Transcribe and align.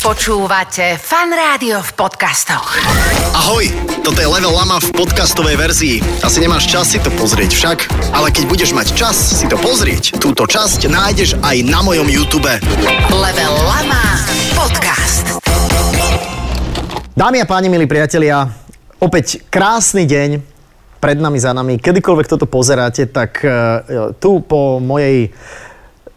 Počúvate 0.00 0.96
Fan 0.96 1.28
Rádio 1.28 1.84
v 1.84 1.92
podcastoch. 1.92 2.72
Ahoj, 3.36 3.68
toto 4.00 4.16
je 4.16 4.24
Level 4.24 4.48
Lama 4.48 4.80
v 4.80 4.96
podcastovej 4.96 5.60
verzii. 5.60 6.00
Asi 6.24 6.40
nemáš 6.40 6.72
čas 6.72 6.88
si 6.88 6.96
to 7.04 7.12
pozrieť 7.20 7.52
však, 7.52 7.78
ale 8.16 8.32
keď 8.32 8.48
budeš 8.48 8.72
mať 8.72 8.96
čas 8.96 9.12
si 9.12 9.44
to 9.44 9.60
pozrieť, 9.60 10.16
túto 10.16 10.48
časť 10.48 10.88
nájdeš 10.88 11.36
aj 11.44 11.56
na 11.68 11.84
mojom 11.84 12.08
YouTube. 12.08 12.48
Level 13.12 13.54
Lama 13.68 14.24
Podcast. 14.56 15.36
Dámy 17.12 17.44
a 17.44 17.46
páni, 17.46 17.68
milí 17.68 17.84
priatelia, 17.84 18.48
opäť 19.04 19.44
krásny 19.52 20.08
deň 20.08 20.40
pred 20.96 21.20
nami, 21.20 21.36
za 21.36 21.52
nami. 21.52 21.76
Kedykoľvek 21.76 22.24
toto 22.24 22.48
pozeráte, 22.48 23.04
tak 23.04 23.44
uh, 23.44 24.16
tu 24.16 24.40
po 24.48 24.80
mojej 24.80 25.28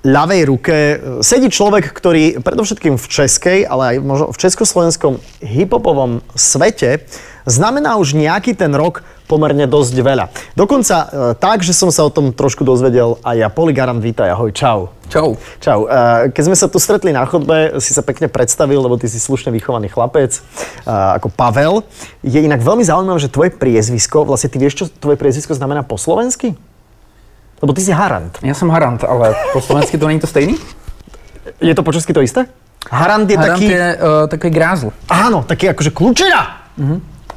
ľavej 0.04 0.42
ruke 0.52 0.76
sedí 1.24 1.48
človek, 1.48 1.96
ktorý 1.96 2.44
predovšetkým 2.44 3.00
v 3.00 3.06
českej, 3.08 3.60
ale 3.64 3.96
aj 3.96 3.98
možno 4.04 4.26
v 4.36 4.38
československom 4.38 5.14
hiphopovom 5.40 6.20
svete 6.36 7.08
znamená 7.48 7.96
už 7.96 8.20
nejaký 8.20 8.52
ten 8.56 8.76
rok 8.76 9.04
pomerne 9.28 9.64
dosť 9.64 9.96
veľa. 10.04 10.26
Dokonca 10.54 10.96
e, 11.00 11.08
tak, 11.40 11.64
že 11.64 11.72
som 11.72 11.88
sa 11.88 12.04
o 12.04 12.12
tom 12.12 12.36
trošku 12.36 12.68
dozvedel 12.68 13.16
aj 13.24 13.36
ja. 13.40 13.48
Poligaran, 13.48 14.04
vítaj, 14.04 14.36
ahoj, 14.36 14.52
čau. 14.52 14.92
Čau. 15.08 15.40
Čau. 15.64 15.88
E, 15.88 16.30
keď 16.36 16.44
sme 16.52 16.56
sa 16.60 16.68
tu 16.68 16.78
stretli 16.78 17.16
na 17.16 17.24
chodbe, 17.24 17.80
si 17.80 17.96
sa 17.96 18.04
pekne 18.04 18.28
predstavil, 18.28 18.84
lebo 18.84 19.00
ty 19.00 19.08
si 19.08 19.24
slušne 19.24 19.56
vychovaný 19.56 19.88
chlapec, 19.88 20.36
e, 20.36 20.42
ako 20.92 21.32
Pavel. 21.32 21.88
Je 22.20 22.44
inak 22.44 22.60
veľmi 22.60 22.84
zaujímavé, 22.84 23.20
že 23.24 23.32
tvoje 23.32 23.56
priezvisko, 23.56 24.28
vlastne 24.28 24.52
ty 24.52 24.60
vieš, 24.60 24.84
čo 24.84 24.86
tvoje 24.92 25.16
priezvisko 25.16 25.56
znamená 25.56 25.88
po 25.88 25.96
slovensky? 25.96 26.60
Lebo 27.62 27.74
ty 27.74 27.82
si 27.82 27.92
Harant. 27.92 28.38
Já 28.42 28.54
jsem 28.54 28.70
Harant, 28.70 29.04
ale 29.04 29.36
po 29.54 29.62
slovensky 29.62 29.98
to 29.98 30.08
není 30.08 30.20
to 30.20 30.28
stejný? 30.28 30.56
Je 31.62 31.76
to 31.76 31.84
po 31.84 31.94
česky 31.94 32.14
to 32.14 32.22
isté? 32.22 32.46
Harant 32.92 33.30
je 33.30 33.38
Harant 33.38 33.54
taký... 33.54 33.72
je 33.72 33.98
uh, 33.98 34.28
takový 34.28 34.54
grázl. 34.54 34.92
Áno, 35.10 35.44
taký 35.48 35.70
akože 35.70 35.90
kľúčera. 35.96 36.68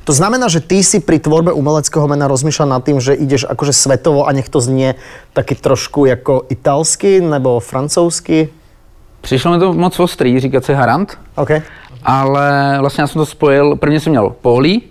To 0.06 0.12
znamená, 0.14 0.46
že 0.46 0.62
ty 0.62 0.86
si 0.86 1.02
pri 1.02 1.18
tvorbe 1.18 1.50
umeleckého 1.50 2.06
mena 2.06 2.30
rozmýšľal 2.30 2.78
nad 2.78 2.82
tým, 2.86 3.02
že 3.02 3.18
ideš 3.18 3.50
akože 3.50 3.74
svetovo 3.74 4.22
a 4.26 4.30
nech 4.30 4.46
to 4.46 4.62
znie 4.62 4.94
taký 5.34 5.58
trošku 5.58 6.06
ako 6.06 6.46
italsky 6.46 7.18
nebo 7.18 7.58
francouzsky. 7.58 8.48
Přišlo 9.20 9.52
mi 9.52 9.58
to 9.58 9.74
moc 9.74 9.98
ostrý 9.98 10.40
říkat 10.40 10.64
si 10.64 10.74
Harant, 10.74 11.18
OK. 11.34 11.50
ale 12.02 12.76
vlastně 12.80 13.02
já 13.02 13.06
jsem 13.06 13.18
to 13.18 13.26
spojil, 13.26 13.76
prvně 13.76 14.00
jsem 14.00 14.10
měl 14.10 14.30
Polí, 14.30 14.82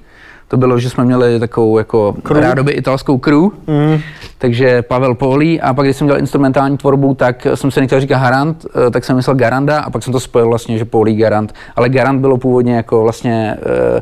to 0.48 0.58
bylo, 0.58 0.80
že 0.80 0.90
jsme 0.90 1.06
měli 1.06 1.40
takovou 1.40 1.78
jako 1.78 2.16
Crew. 2.24 2.42
rádoby 2.44 2.72
italskou 2.72 3.18
crew, 3.18 3.42
mm. 3.68 4.00
takže 4.38 4.82
Pavel 4.82 5.16
Polí 5.16 5.62
a 5.62 5.74
pak 5.74 5.86
když 5.86 5.98
jsem 5.98 6.08
dělal 6.08 6.20
instrumentální 6.20 6.78
tvorbu, 6.78 7.14
tak 7.14 7.48
jsem 7.56 7.72
se 7.72 7.80
nechtěl 7.80 8.00
říkat 8.00 8.18
Harant, 8.18 8.66
eh, 8.88 8.92
tak 8.92 9.06
jsem 9.06 9.16
myslel 9.16 9.36
Garanda 9.36 9.80
a 9.80 9.90
pak 9.90 10.04
jsem 10.04 10.14
to 10.14 10.20
spojil 10.20 10.48
vlastně, 10.48 10.78
že 10.78 10.86
Polí 10.86 11.16
Garant, 11.16 11.54
ale 11.76 11.90
Garant 11.90 12.22
bylo 12.22 12.38
původně 12.38 12.76
jako 12.76 13.02
vlastně 13.02 13.58
uh, 13.94 14.00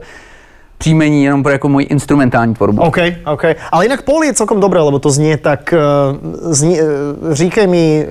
příjmení 0.83 1.23
jenom 1.23 1.43
pro 1.43 1.51
jako 1.51 1.69
moji 1.69 1.85
instrumentální 1.85 2.53
tvorbu. 2.53 2.81
OK, 2.81 2.97
OK. 3.25 3.43
Ale 3.71 3.85
inak 3.85 4.03
Paul 4.03 4.23
je 4.23 4.35
celkom 4.35 4.59
dobré, 4.59 4.83
lebo 4.83 4.99
to 4.99 5.07
znie 5.07 5.39
tak... 5.39 5.71
Uh, 5.71 6.51
znie, 6.51 6.83
uh, 6.83 7.31
říkaj 7.31 7.67
mi... 7.67 8.07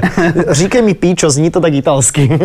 říkaj 0.48 0.82
mi 0.82 0.94
píčo, 0.96 1.28
znie 1.28 1.52
to 1.52 1.60
tak 1.60 1.76
italsky. 1.76 2.32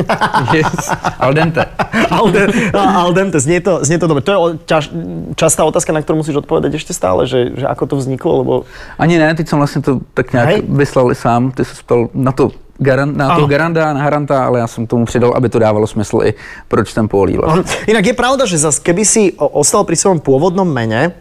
Yes. 0.53 0.91
Al 1.19 1.33
dente. 1.33 1.66
al, 2.11 2.31
de, 2.31 2.47
al 2.73 3.13
dente, 3.13 3.39
znie 3.39 3.61
to, 3.61 3.80
znie 3.85 4.00
to 4.00 4.07
dobre. 4.07 4.22
To 4.22 4.31
je 4.31 4.57
ťaž, 4.66 4.89
častá 5.35 5.63
otázka, 5.63 5.94
na 5.94 6.02
ktorú 6.03 6.25
musíš 6.25 6.41
odpovedať 6.44 6.75
ešte 6.75 6.91
stále, 6.91 7.23
že, 7.23 7.53
že 7.55 7.63
ako 7.63 7.85
to 7.85 7.95
vzniklo, 7.95 8.31
lebo... 8.44 8.53
Ani 9.00 9.16
ne, 9.16 9.35
teď 9.35 9.47
jsem 9.47 9.57
vlastně 9.57 9.81
to 9.81 10.00
tak 10.13 10.33
nějak 10.33 10.50
Hej. 10.50 10.61
vyslal 10.67 11.16
sám, 11.16 11.52
ty 11.52 11.66
jsi 11.66 11.83
ptal 11.83 12.09
na 12.13 12.31
to 12.31 12.52
garan, 12.80 13.17
na 13.17 13.35
toho 13.35 13.47
Garanda, 13.47 13.94
na 13.94 14.02
Haranta, 14.02 14.45
ale 14.45 14.59
já 14.59 14.67
jsem 14.67 14.88
tomu 14.88 15.05
přidal, 15.05 15.33
aby 15.35 15.49
to 15.49 15.59
dávalo 15.59 15.88
smysl 15.88 16.19
i 16.23 16.33
proč 16.67 16.94
ten 16.94 17.08
Polí 17.08 17.38
vlastně. 17.38 17.63
Inak 17.88 18.05
je 18.05 18.13
pravda, 18.13 18.45
že 18.45 18.58
zas, 18.58 18.80
keby 18.80 19.05
si 19.05 19.33
ostal 19.38 19.83
pri 19.83 19.95
svojom 19.95 20.19
pôvodnom 20.19 20.67
mene, 20.67 21.11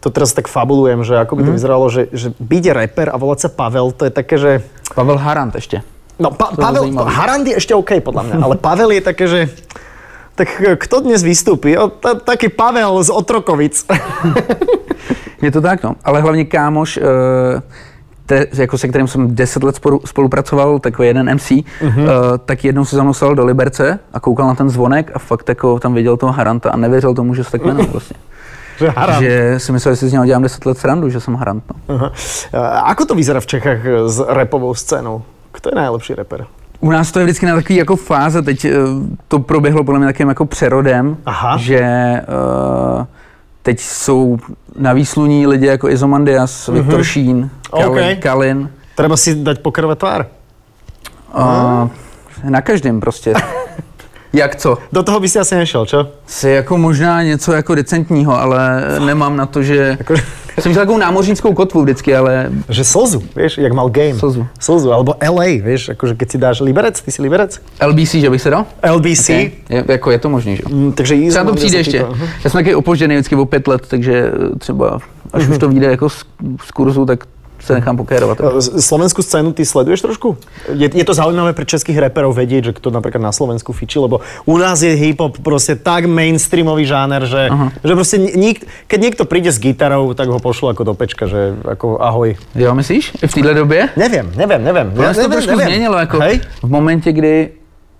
to 0.00 0.10
teraz 0.10 0.32
tak 0.32 0.46
fabulujem, 0.48 1.02
že 1.04 1.18
ako 1.18 1.36
by 1.36 1.42
to 1.42 1.52
vyzeralo, 1.52 1.90
že, 1.90 2.06
že 2.12 2.30
byť 2.38 2.64
reper 2.70 3.08
a 3.10 3.16
volať 3.18 3.38
sa 3.40 3.48
Pavel, 3.48 3.90
to 3.90 4.04
je 4.06 4.12
také, 4.14 4.38
že... 4.38 4.50
Pavel 4.94 5.18
Harant 5.18 5.54
ještě. 5.54 5.82
No, 6.18 6.30
pa, 6.30 6.54
Pavel. 6.56 6.94
Harand 6.94 7.46
je 7.46 7.54
ešte 7.54 7.74
OK, 7.74 8.00
podľa 8.00 8.22
mňa, 8.22 8.34
ale 8.44 8.54
Pavel 8.56 8.90
je 8.90 9.02
také, 9.02 9.26
že... 9.26 9.40
Tak 10.38 10.48
e, 10.62 10.76
kto 10.78 11.02
dnes 11.02 11.22
vystúpi? 11.26 11.74
O, 11.74 11.90
ta, 11.90 12.14
taký 12.14 12.48
Pavel 12.48 13.02
z 13.02 13.10
Otrokovic. 13.10 13.74
Je 15.42 15.50
to 15.50 15.60
tak, 15.60 15.82
no. 15.82 15.94
Ale 16.04 16.20
hlavně 16.20 16.44
kámoš, 16.44 16.96
eh, 16.96 17.62
te, 18.28 18.46
jako 18.52 18.78
se 18.78 18.88
kterým 18.88 19.08
jsem 19.08 19.34
10 19.34 19.62
let 19.62 19.76
spolu, 19.76 20.00
spolupracoval, 20.04 20.78
takový 20.78 21.08
jeden 21.08 21.34
MC, 21.34 21.50
uh-huh. 21.50 22.08
tak 22.44 22.64
jednou 22.64 22.84
se 22.84 22.96
za 22.96 23.02
mnou 23.02 23.34
do 23.34 23.44
Liberce 23.44 23.98
a 24.12 24.20
koukal 24.20 24.46
na 24.46 24.54
ten 24.54 24.70
zvonek 24.70 25.10
a 25.14 25.18
fakt 25.18 25.48
jako 25.48 25.78
tam 25.78 25.94
viděl 25.94 26.16
toho 26.16 26.32
Haranta 26.32 26.70
a 26.70 26.76
nevěřil 26.76 27.14
tomu, 27.14 27.34
že 27.34 27.44
se 27.44 27.50
tak 27.50 27.64
jmenuje 27.64 27.86
vlastně. 27.86 28.16
že 28.78 28.88
Harand. 28.88 29.22
Že 29.22 29.54
si 29.58 29.72
myslel, 29.72 29.94
že 29.94 29.96
si 29.96 30.08
z 30.08 30.12
něho 30.12 30.26
dělám 30.26 30.42
10 30.42 30.66
let 30.66 30.78
srandu, 30.78 31.10
že 31.10 31.20
jsem 31.20 31.34
Harant. 31.34 31.64
No. 31.88 31.94
Aha. 31.94 32.12
E, 32.52 32.58
Ako 32.92 33.04
to 33.04 33.14
vyzerá 33.14 33.40
v 33.40 33.46
Čechách 33.46 33.86
e, 33.86 34.08
s 34.08 34.24
repovou 34.28 34.74
scénou? 34.74 35.22
Kto 35.52 35.70
je 35.70 35.74
najlepší 35.74 36.14
reper? 36.14 36.46
U 36.80 36.90
nás 36.90 37.12
to 37.12 37.18
je 37.18 37.24
vždycky 37.24 37.46
na 37.46 37.54
takový 37.54 37.76
jako 37.76 37.96
fáze, 37.96 38.42
teď 38.42 38.64
eh, 38.64 38.72
to 39.28 39.38
proběhlo 39.38 39.84
podle 39.84 39.98
mě 39.98 40.08
takým 40.08 40.28
jako 40.28 40.46
přerodem, 40.46 41.16
Aha. 41.26 41.56
že 41.56 41.80
uh, 42.28 43.04
teď 43.68 43.80
jsou 43.80 44.38
na 44.78 44.92
výsluní 44.92 45.46
lidi 45.46 45.66
jako 45.66 45.88
Izomandias, 45.88 46.68
Viktor 46.68 47.04
Šín, 47.04 47.50
Kalin, 47.70 48.04
Mhm. 48.04 48.12
OK. 48.16 48.22
Kalin 48.22 48.70
Treba 48.96 49.16
si 49.16 49.34
dať 49.34 49.60
pokrve 49.60 49.92
tvár. 49.96 50.26
uh, 51.36 51.88
na 52.48 52.60
každém 52.64 53.00
prostě. 53.00 53.34
Jak 54.32 54.56
co? 54.56 54.78
Do 54.92 55.02
toho 55.02 55.20
by 55.20 55.28
si 55.28 55.38
asi 55.38 55.54
nešiel, 55.54 55.86
čo? 55.86 56.08
Si 56.26 56.48
jako 56.50 56.78
možná 56.78 57.22
něco 57.22 57.52
jako 57.52 57.74
decentního, 57.74 58.40
ale 58.40 58.82
nemám 59.06 59.36
na 59.36 59.46
to, 59.46 59.62
že... 59.62 59.96
Ako, 60.00 60.14
Jsem 60.60 60.72
měl 60.72 60.82
takovou 60.82 60.98
námořnickou 60.98 61.54
kotvu 61.54 61.82
vždycky, 61.82 62.16
ale 62.16 62.50
že 62.68 62.84
slzu, 62.84 63.22
vieš, 63.36 63.58
jak 63.58 63.72
mal 63.72 63.88
game. 63.88 64.14
Slzu. 64.18 64.46
Slzu, 64.60 64.92
alebo 64.92 65.14
LA, 65.22 65.62
vieš, 65.62 65.88
akože 65.94 66.14
keď 66.18 66.28
si 66.30 66.38
dáš 66.38 66.60
Liberec, 66.60 66.98
ty 67.00 67.12
si 67.14 67.22
Liberec? 67.22 67.60
LBC, 67.86 68.12
že 68.26 68.30
bych 68.30 68.42
se 68.42 68.50
dal? 68.50 68.66
LBC, 68.82 69.30
Okay. 69.30 69.50
Je, 69.70 69.84
jako 69.88 70.10
je 70.10 70.18
to 70.18 70.28
možný, 70.28 70.56
že? 70.56 70.62
Mm, 70.68 70.92
takže 70.92 71.14
Třeba 71.30 71.44
to 71.44 71.54
přijde 71.54 71.78
ještě. 71.78 71.96
Já 72.44 72.50
jsem 72.50 72.58
taky 72.58 72.74
opožděný 72.74 73.14
vždycky 73.14 73.34
o 73.36 73.44
pět 73.46 73.68
let, 73.68 73.82
takže 73.88 74.32
třeba 74.58 74.98
až 75.32 75.42
Mhm. 75.42 75.52
už 75.52 75.58
to 75.58 75.68
vyjde 75.68 75.86
jako 75.86 76.08
z, 76.10 76.24
z 76.64 76.70
kurzu, 76.70 77.06
tak 77.06 77.24
se 77.60 77.74
nechám 77.74 77.96
pokérovat. 77.96 78.38
Z- 78.58 78.80
Slovenskú 78.84 79.22
scénu 79.22 79.52
ty 79.52 79.64
sleduješ 79.64 80.00
trošku? 80.00 80.36
Je, 80.72 80.90
je 80.94 81.04
to 81.04 81.14
zaujímavé 81.14 81.52
pre 81.52 81.64
českých 81.64 81.98
reperov 81.98 82.34
vedieť, 82.36 82.64
že 82.64 82.72
kto 82.72 82.90
napríklad 82.90 83.20
na 83.20 83.32
Slovensku 83.32 83.72
fičí, 83.72 83.98
lebo 83.98 84.20
u 84.46 84.56
nás 84.58 84.82
je 84.82 84.94
hip-hop 84.94 85.42
proste 85.42 85.76
tak 85.76 86.06
mainstreamový 86.06 86.86
žáner, 86.86 87.26
že, 87.26 87.50
že 87.84 87.92
proste 87.94 88.16
nik, 88.18 88.62
keď 88.86 88.98
niekto 89.00 89.22
príde 89.26 89.52
s 89.52 89.58
gitarou, 89.58 90.14
tak 90.14 90.28
ho 90.28 90.38
pošlu 90.38 90.70
ako 90.72 90.82
do 90.84 90.94
pečka, 90.94 91.26
že 91.26 91.58
ako 91.66 91.98
ahoj. 92.00 92.36
Jo, 92.54 92.74
myslíš? 92.74 93.26
V 93.26 93.32
téhle 93.34 93.54
době? 93.54 93.88
Neviem, 93.96 94.30
neviem, 94.36 94.64
neviem. 94.64 94.88
Se 95.14 95.22
to 95.22 95.28
trošku 95.28 95.56
změnilo, 95.58 95.98
jako 95.98 96.20
Hej? 96.20 96.40
v 96.62 96.70
momentě, 96.70 97.12
kdy 97.12 97.57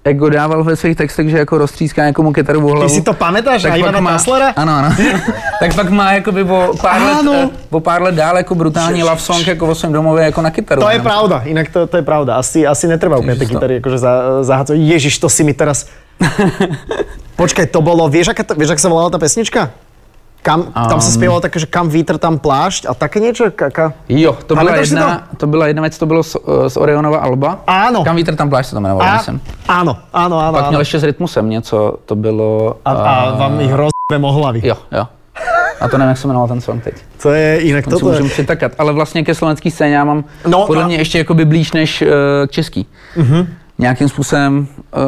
Ego 0.09 0.29
dával 0.29 0.65
ve 0.65 0.77
svých 0.77 0.97
textech, 0.97 1.29
že 1.31 1.39
jako 1.39 1.59
roztříská 1.59 2.05
někomu 2.07 2.33
kytaru 2.33 2.65
o 2.67 2.71
hlavu. 2.73 2.89
Ty 2.89 2.95
si 2.95 3.03
to 3.05 3.13
pamätáš? 3.13 3.65
A 3.65 3.69
pak 3.69 3.79
Ivana 3.79 4.01
má- 4.01 4.11
Taslera? 4.17 4.49
Ano, 4.57 4.73
ano. 4.73 4.91
tak 5.61 5.75
pak 5.75 5.89
má 5.91 6.13
jakoby 6.13 6.43
o 6.43 6.73
pár, 6.81 7.01
let, 7.03 7.17
Áno. 7.21 7.33
eh, 7.33 7.49
o 7.71 7.81
pár 7.81 8.03
let 8.03 8.15
dál 8.15 8.37
jako 8.37 8.55
brutální 8.55 9.03
love 9.05 9.21
song 9.21 9.47
jako 9.47 9.67
o 9.67 9.75
svém 9.75 9.93
domově 9.93 10.25
jako 10.25 10.43
na 10.43 10.51
kytaru. 10.51 10.81
To 10.81 10.89
je 10.89 10.95
Jenom- 10.95 11.05
pravda, 11.05 11.43
inak 11.45 11.69
to, 11.69 11.87
to 11.87 11.97
je 11.97 12.03
pravda. 12.03 12.37
Asi, 12.37 12.67
asi 12.67 12.89
netreba 12.89 13.17
úplne 13.21 13.37
tie 13.37 13.45
Ježiš, 13.45 13.53
to- 13.53 13.59
gitary 13.61 13.75
akože 13.85 13.99
za, 13.99 14.13
zahacovať. 14.43 14.79
Ježiš, 14.81 15.15
to 15.21 15.29
si 15.29 15.45
mi 15.45 15.53
teraz... 15.53 15.87
Počkaj, 17.39 17.71
to 17.71 17.79
bolo, 17.79 18.09
vieš, 18.11 18.35
aká, 18.35 18.43
vieš, 18.59 18.75
ak 18.75 18.83
sa 18.83 18.91
volala 18.91 19.11
tá 19.11 19.19
pesnička? 19.23 19.71
Kam, 20.49 20.73
tam 20.73 20.97
sa 21.05 21.13
spievalo 21.13 21.45
také, 21.45 21.61
že 21.61 21.69
kam 21.69 21.93
vítr, 21.93 22.17
tam 22.17 22.41
plášť 22.41 22.89
a 22.89 22.97
také 22.97 23.21
niečo? 23.21 23.53
Kaka? 23.53 23.93
Jo, 24.09 24.33
to 24.49 24.57
si 24.57 24.97
jedna, 24.97 25.29
to? 25.37 25.45
byla 25.45 25.67
jedna 25.69 25.83
věc, 25.85 25.99
to 25.99 26.07
bylo 26.09 26.23
z, 26.25 26.37
z 26.73 26.77
Orionova 26.81 27.19
Alba. 27.21 27.61
Áno. 27.69 28.01
Kam 28.01 28.17
vítr 28.17 28.33
tam 28.33 28.49
plášť 28.49 28.69
se 28.69 28.75
to 28.75 28.81
jmenovalo, 28.81 29.05
A, 29.05 29.17
myslím. 29.21 29.41
áno, 29.69 29.93
áno, 30.09 30.37
áno. 30.41 30.53
Pak 30.57 30.65
áno. 30.65 30.69
měl 30.73 30.81
ještě 30.81 30.99
s 30.99 31.05
rytmusem 31.05 31.49
něco, 31.49 31.97
to 32.05 32.17
bylo... 32.17 32.77
A, 32.85 32.91
a 32.91 33.37
vám 33.37 33.61
ich 33.61 33.73
rozbem 33.73 34.25
o 34.25 34.33
hlavy. 34.33 34.61
Jo, 34.65 34.77
jo. 34.93 35.05
A 35.81 35.89
to 35.89 35.99
nevím, 35.99 36.09
jak 36.09 36.19
se 36.19 36.27
jmenoval 36.27 36.49
ten 36.49 36.61
song 36.61 36.85
teď. 36.85 36.95
To 37.23 37.31
je 37.33 37.61
inak 37.61 37.85
To 37.85 37.99
můžeme 38.03 38.29
přitakat. 38.29 38.73
Ale 38.79 38.93
vlastně 38.93 39.25
ke 39.25 39.35
slovenský 39.35 39.71
scéně 39.71 39.95
já 39.97 40.05
mám 40.05 40.25
No, 40.45 40.51
no, 40.51 40.67
podle 40.67 40.83
a- 40.83 40.87
mě 40.87 40.97
ještě 40.97 41.19
jakoby 41.19 41.45
blíž 41.45 41.73
než 41.73 42.03
uh, 42.03 42.09
k 42.47 42.51
český. 42.51 42.87
Mhm. 43.17 43.47
Nějakým 43.79 44.09
způsobem 44.09 44.67
uh, 44.97 45.03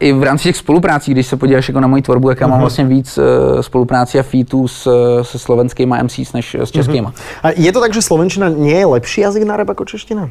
i 0.00 0.12
v 0.12 0.22
rámci 0.22 0.44
těch 0.44 0.56
spoluprácí, 0.56 1.10
když 1.10 1.26
se 1.26 1.36
podíváš 1.36 1.68
jako 1.68 1.80
na 1.80 1.88
moji 1.88 2.02
tvorbu, 2.02 2.30
jak 2.30 2.40
já 2.40 2.46
Mhm. 2.46 2.50
mám 2.50 2.60
vlastně 2.60 2.84
víc 2.84 3.18
uh, 3.18 3.24
spoluprácí 3.60 4.18
a 4.18 4.22
featů 4.22 4.68
s, 4.68 4.86
eh, 4.86 5.24
se 5.24 5.38
slovenskýma 5.38 6.02
MCs 6.02 6.32
než 6.32 6.54
s 6.54 6.70
českýma. 6.70 7.12
a 7.42 7.48
je 7.56 7.72
to 7.72 7.80
tak, 7.80 7.94
že 7.94 8.02
slovenčina 8.02 8.48
nie 8.48 8.78
je 8.78 8.86
lepší 8.86 9.20
jazyk 9.20 9.42
na 9.42 9.56
rap 9.56 9.68
ako 9.70 9.84
čeština? 9.84 10.30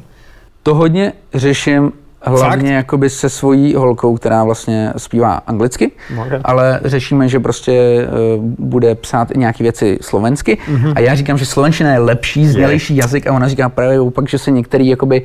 To 0.63 0.75
hodně 0.75 1.13
řeším 1.34 1.92
Hlavně 2.22 2.74
jakoby 2.74 3.10
se 3.10 3.30
svojí 3.30 3.75
holkou, 3.75 4.16
která 4.16 4.44
vlastně 4.44 4.94
zpívá 4.98 5.34
anglicky, 5.34 5.92
Ok. 6.22 6.42
ale 6.44 6.80
řešíme, 6.84 7.30
že 7.30 7.40
prostě 7.40 8.08
uh, 8.08 8.44
bude 8.60 8.96
psát 8.96 9.31
i 9.31 9.40
nějaké 9.40 9.64
věci 9.64 9.98
slovensky. 10.02 10.58
Mhm. 10.68 10.94
A 10.96 11.00
já 11.00 11.16
říkám, 11.16 11.38
že 11.38 11.46
slovenština 11.46 11.94
je 11.94 12.00
lepší, 12.00 12.48
znělejší 12.48 12.96
jazyk 12.96 13.28
a 13.28 13.34
ona 13.34 13.48
říká 13.48 13.69
právě 13.69 14.00
opak, 14.00 14.30
že 14.30 14.38
se 14.38 14.52
některé 14.52 14.84
jakoby 14.84 15.22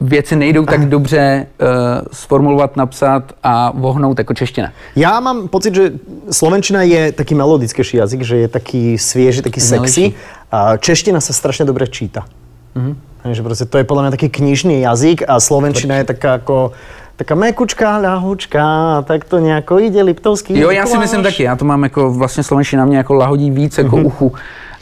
věci 0.00 0.36
nejdou 0.36 0.66
tak 0.66 0.88
dobře 0.88 1.46
uh, 1.46 1.66
sformulovat, 2.12 2.76
napsat 2.76 3.32
a 3.42 3.72
vohnout 3.74 4.18
jako 4.18 4.34
čeština. 4.34 4.72
Ja 4.96 5.20
mám 5.20 5.48
pocit, 5.48 5.74
že 5.74 5.92
slovenčina 6.30 6.82
je 6.82 7.12
taký 7.12 7.34
melodickejší 7.34 7.96
jazyk, 7.96 8.22
že 8.22 8.36
je 8.36 8.48
taký 8.48 8.98
svieži, 8.98 9.42
taký 9.42 9.60
sexy. 9.60 10.14
A 10.52 10.76
čeština 10.76 11.18
sa 11.20 11.32
strašne 11.32 11.66
dobre 11.66 11.86
číta. 11.86 12.22
Mm-hmm. 12.74 13.13
Že 13.24 13.40
proste 13.40 13.64
to 13.64 13.80
je 13.80 13.88
podľa 13.88 14.02
mňa 14.04 14.12
taký 14.20 14.28
knižný 14.28 14.84
jazyk 14.84 15.24
a 15.24 15.40
slovenčina 15.40 15.96
je 16.04 16.12
taká 16.12 16.36
ako 16.36 16.76
taká 17.16 17.32
mekučka, 17.38 18.02
ľahučka, 18.02 18.64
tak 19.06 19.24
to 19.24 19.38
nejako 19.40 19.78
ide 19.80 20.02
Liptovský. 20.02 20.58
Jo, 20.58 20.70
já 20.70 20.86
si 20.86 20.98
myslím 20.98 21.22
taky, 21.22 21.42
já 21.42 21.56
to 21.56 21.64
mám 21.64 21.82
jako 21.82 22.12
vlastně 22.12 22.42
slovenština 22.42 22.84
mě 22.84 22.96
jako 22.96 23.14
lahodí 23.14 23.50
víc 23.50 23.78
jako 23.78 23.96
Mhm. 23.96 24.06
uchu. 24.06 24.32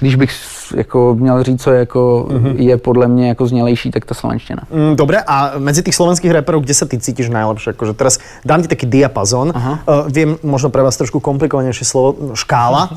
Když 0.01 0.15
bych 0.17 0.31
jako 0.77 1.15
měl 1.21 1.43
říct, 1.43 1.63
co 1.63 1.71
je, 1.71 1.79
jako, 1.79 2.27
Mhm. 2.31 2.57
je 2.57 2.77
podle 2.77 3.09
mě 3.09 3.29
jako 3.29 3.47
znělejší, 3.47 3.91
tak 3.91 4.05
ta 4.05 4.15
slovenština. 4.15 4.63
Mm, 4.73 4.97
dobre, 4.97 5.19
a 5.27 5.53
medzi 5.59 5.83
tých 5.83 5.95
slovenských 5.95 6.33
reperov, 6.33 6.65
kde 6.65 6.75
sa 6.75 6.89
ty 6.91 6.99
cítiš 6.99 7.29
najlepšie? 7.31 7.77
Akože 7.77 7.93
teraz 7.95 8.19
dám 8.43 8.63
ti 8.65 8.69
taký 8.73 8.87
diapazon. 8.91 9.53
Uh, 9.55 10.09
viem, 10.11 10.35
možno 10.43 10.73
pre 10.75 10.83
vás 10.83 10.97
trošku 10.99 11.21
komplikovanejšie 11.23 11.85
slovo, 11.87 12.35
škála. 12.35 12.89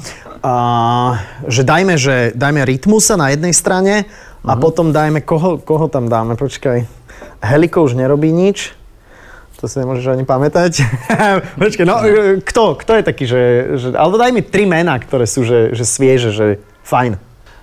Uh, 0.41 1.19
že 1.51 1.61
dajme, 1.67 1.93
že 1.99 2.31
dajme 2.33 2.65
rytmusa 2.65 3.19
na 3.19 3.29
jednej 3.35 3.53
strane 3.53 4.09
a 4.47 4.55
potom 4.55 4.93
dajme, 4.93 5.21
koho, 5.21 5.57
koho 5.57 5.87
tam 5.87 6.09
dáme? 6.09 6.35
Počkaj. 6.35 6.85
Heliko 7.41 7.83
už 7.83 7.93
nerobí 7.93 8.31
nič. 8.31 8.71
To 9.61 9.71
si 9.71 9.79
nemôžeš 9.79 10.07
ani 10.11 10.25
pamätať. 10.27 10.83
Počkaj, 11.63 11.85
no 11.87 11.95
e, 12.03 12.09
kto? 12.43 12.75
Kto 12.75 12.91
je 12.99 13.03
taký, 13.07 13.23
že, 13.25 13.41
že... 13.79 13.87
Alebo 13.95 14.19
daj 14.19 14.35
mi 14.35 14.43
tri 14.43 14.67
mená, 14.67 14.99
ktoré 14.99 15.23
sú 15.23 15.47
že, 15.47 15.71
že 15.71 15.87
svieže, 15.87 16.29
že 16.35 16.45
fajn. 16.83 17.15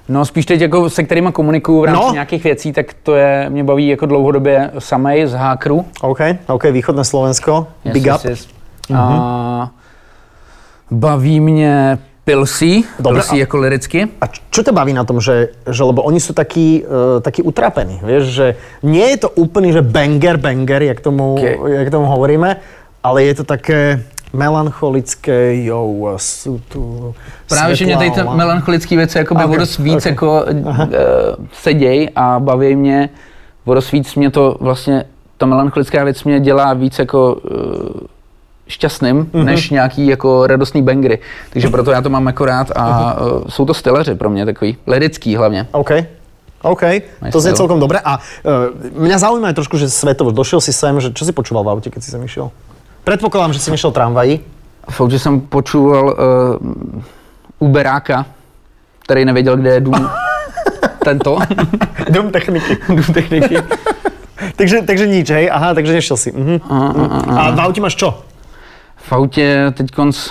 No 0.09 0.25
spíš 0.25 0.47
teď 0.47 0.61
jako 0.61 0.91
se 0.91 1.05
kterými 1.05 1.33
komunikuju 1.33 1.81
v 1.81 1.85
rámci 1.85 2.07
No. 2.07 2.13
nějakých 2.13 2.45
věcí, 2.45 2.73
tak 2.73 2.87
to 3.03 3.15
je, 3.15 3.47
mě 3.51 3.65
baví 3.65 3.89
jako 3.89 4.07
dlouhodobě 4.07 4.71
samej 4.79 5.27
z 5.27 5.33
Hákru. 5.33 5.85
OK, 6.01 6.21
OK, 6.47 6.65
východné 6.65 7.05
Slovensko. 7.05 7.67
Big 7.93 8.07
up. 8.15 8.21
Mhm. 8.91 8.99
A 8.99 9.71
baví 10.91 11.41
mě 11.41 11.99
Pilsy 12.25 12.85
a- 13.03 13.35
jako 13.37 13.57
liricky. 13.59 14.09
A 14.21 14.27
čo 14.51 14.63
ťa 14.63 14.71
baví 14.73 14.95
na 14.95 15.03
tom, 15.05 15.19
že, 15.21 15.59
že 15.67 15.83
lebo 15.83 16.03
oni 16.07 16.23
sú 16.23 16.31
takí, 16.33 16.87
uh, 16.87 17.19
takí 17.19 17.43
utrapení, 17.43 17.99
vieš, 17.99 18.25
že 18.31 18.47
nie 18.87 19.03
je 19.11 19.27
to 19.27 19.29
úplný, 19.35 19.73
že 19.75 19.83
banger, 19.83 20.37
banger, 20.39 20.83
jak 20.83 21.01
tomu, 21.03 21.35
Okay. 21.35 21.59
jak 21.83 21.91
tomu 21.91 22.07
hovoríme, 22.07 22.57
ale 23.03 23.25
je 23.27 23.35
to 23.35 23.45
také 23.45 24.07
melancholické, 24.33 25.67
jo, 25.67 25.83
sú 26.17 26.63
tu 26.71 27.15
Právě, 27.49 27.77
že 27.77 27.85
mě 27.85 27.97
tady 27.97 28.11
ty 28.11 28.21
melancholické 28.23 28.97
věci 28.97 29.19
jako 29.19 29.35
by 29.35 29.45
Ok, 29.45 29.51
o 29.51 29.57
dost 29.57 29.79
víc 29.79 30.07
ok. 30.07 30.07
jako 30.07 30.45
uh, 30.45 30.71
seděj 31.53 32.09
a 32.17 32.39
baví 32.41 32.77
mě, 32.77 33.09
o 33.65 33.75
dost 33.75 33.91
víc 33.93 34.15
mě 34.15 34.31
to 34.31 34.57
vlastně, 34.61 35.05
ta 35.39 35.47
melancholická 35.47 36.05
věc 36.05 36.25
mě 36.25 36.41
dělá 36.41 36.73
víc 36.75 36.99
jako 36.99 37.35
uh, 37.35 37.51
šťastným, 38.69 39.17
Mhm. 39.17 39.27
mm-hmm. 39.33 39.45
než 39.45 39.71
nějaký 39.71 40.07
jako 40.07 40.47
radostný 40.47 40.83
bangry. 40.83 41.19
Takže 41.51 41.69
proto 41.69 41.91
já 41.91 42.01
to 42.01 42.11
mám 42.11 42.27
jako 42.27 42.45
rád 42.45 42.71
a 42.77 43.17
uh, 43.21 43.43
jsou 43.49 43.65
to 43.65 43.75
styleři 43.75 44.15
pro 44.15 44.31
mě 44.31 44.45
takový, 44.47 44.77
lirický 44.87 45.37
hlavně. 45.37 45.67
OK. 45.73 45.91
OK, 46.63 46.83
to 47.33 47.41
znie 47.43 47.59
celkom 47.59 47.81
dobre. 47.83 47.99
A 48.05 48.23
uh, 48.23 49.03
mňa 49.03 49.19
zaujíma 49.19 49.51
aj 49.51 49.55
trošku, 49.59 49.75
že 49.83 49.91
svetovo, 49.91 50.31
došiel 50.31 50.63
si 50.63 50.71
sem, 50.71 50.95
že 51.03 51.11
čo 51.11 51.27
si 51.27 51.35
počúval 51.35 51.67
v 51.67 51.69
aute, 51.75 51.91
keď 51.91 51.99
si 52.07 52.15
sem 52.15 52.23
išiel? 52.23 52.55
Predpokladám, 53.03 53.51
že 53.51 53.59
si 53.59 53.67
nešiel 53.75 53.91
tramvají. 53.91 54.41
Fakt, 54.87 55.11
že 55.11 55.19
jsem 55.19 55.41
počúval 55.43 56.07
uh, 56.07 56.15
Uberáka, 57.59 58.27
který 59.03 59.25
nevěděl, 59.25 59.57
kde 59.57 59.71
je 59.75 59.81
dům 59.81 60.07
tento, 61.05 61.39
Dom 62.11 62.31
techniky. 62.31 62.79
dům 62.89 63.11
techniky. 63.15 63.57
takže, 64.57 64.83
takže 64.87 65.07
nič, 65.07 65.31
hej? 65.31 65.51
Aha, 65.51 65.75
takže 65.75 65.93
nešiel 65.93 66.17
si. 66.17 66.31
Mhm. 66.33 66.61
A 67.39 67.51
v 67.51 67.61
aute 67.61 67.81
máš 67.83 67.95
čo? 67.99 68.23
V 69.03 69.13
autě 69.13 69.73
teď 69.77 69.91
konc... 69.91 70.31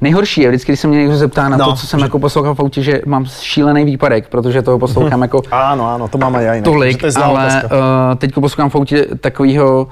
Nejhorší 0.00 0.40
je 0.40 0.48
vždycky, 0.48 0.72
když 0.72 0.80
se 0.80 0.88
mě 0.88 0.98
někdo 0.98 1.16
zeptá 1.16 1.48
na 1.48 1.56
No, 1.56 1.64
to, 1.64 1.72
co 1.72 1.86
jsem 1.86 2.00
jako 2.00 2.18
poslouchal 2.18 2.54
v 2.54 2.60
autě, 2.60 2.82
že 2.82 3.00
mám 3.06 3.24
šílený 3.26 3.84
výpadek, 3.84 4.28
protože 4.28 4.62
toho 4.62 4.78
poslouchám 4.78 5.22
jako 5.22 5.42
Áno, 5.50 5.82
áno, 5.90 6.06
to 6.08 6.18
mám 6.18 6.34
aj 6.38 6.44
ja 6.44 6.52
inak. 6.54 6.64
že 6.64 6.70
tolik, 6.70 7.00
to 7.00 7.06
je 7.06 7.12
ale 7.18 7.32
otázka. 7.34 7.66
uh, 7.66 8.14
teď 8.18 8.30
poslouchám 8.34 8.70
v 8.70 8.74
autě 8.74 9.06
takového, 9.20 9.88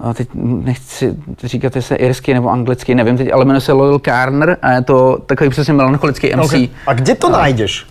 uh, 0.00 0.12
teď 0.12 0.28
nechci 0.64 1.16
říkat, 1.44 1.76
jestli 1.76 1.94
je 1.94 1.98
irsky 1.98 2.34
nebo 2.34 2.48
anglicky, 2.48 2.94
nevím 2.94 3.16
teď, 3.16 3.28
ale 3.32 3.44
jmenuje 3.44 3.60
se 3.60 3.72
Loyal 3.72 3.98
Carner 3.98 4.56
a 4.62 4.70
je 4.72 4.82
to 4.82 5.18
takový 5.26 5.50
přesně 5.50 5.72
melancholický 5.72 6.32
MC. 6.36 6.44
Okay. 6.44 6.68
A 6.86 6.92
kde 6.94 7.14
to 7.14 7.28
nájdeš? 7.30 7.86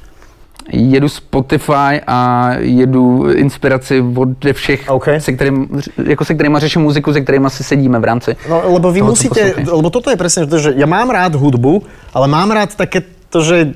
Jedu 0.72 1.10
Spotify 1.10 2.02
a 2.08 2.52
jedu 2.60 3.32
inspiraci 3.32 4.04
od 4.16 4.30
všech, 4.54 4.84
OK. 4.90 5.08
se, 5.18 5.32
kterým, 5.32 5.82
jako 6.06 6.26
se 6.26 6.34
kterýma 6.34 6.60
řeším 6.60 6.82
muziku, 6.82 7.14
se 7.14 7.22
kterými 7.22 7.50
si 7.50 7.64
sedíme 7.64 8.00
v 8.00 8.04
rámci. 8.04 8.36
No, 8.50 8.62
lebo 8.74 8.92
vy 8.92 9.00
toho, 9.00 9.10
musíte, 9.10 9.54
lebo 9.72 9.90
toto 9.90 10.10
je 10.10 10.18
presne 10.18 10.44
že 10.48 10.74
ja 10.76 10.88
mám 10.90 11.12
rád 11.12 11.36
hudbu, 11.36 11.84
ale 12.14 12.26
mám 12.28 12.52
rád 12.52 12.76
také 12.76 13.04
to, 13.30 13.44
že 13.44 13.76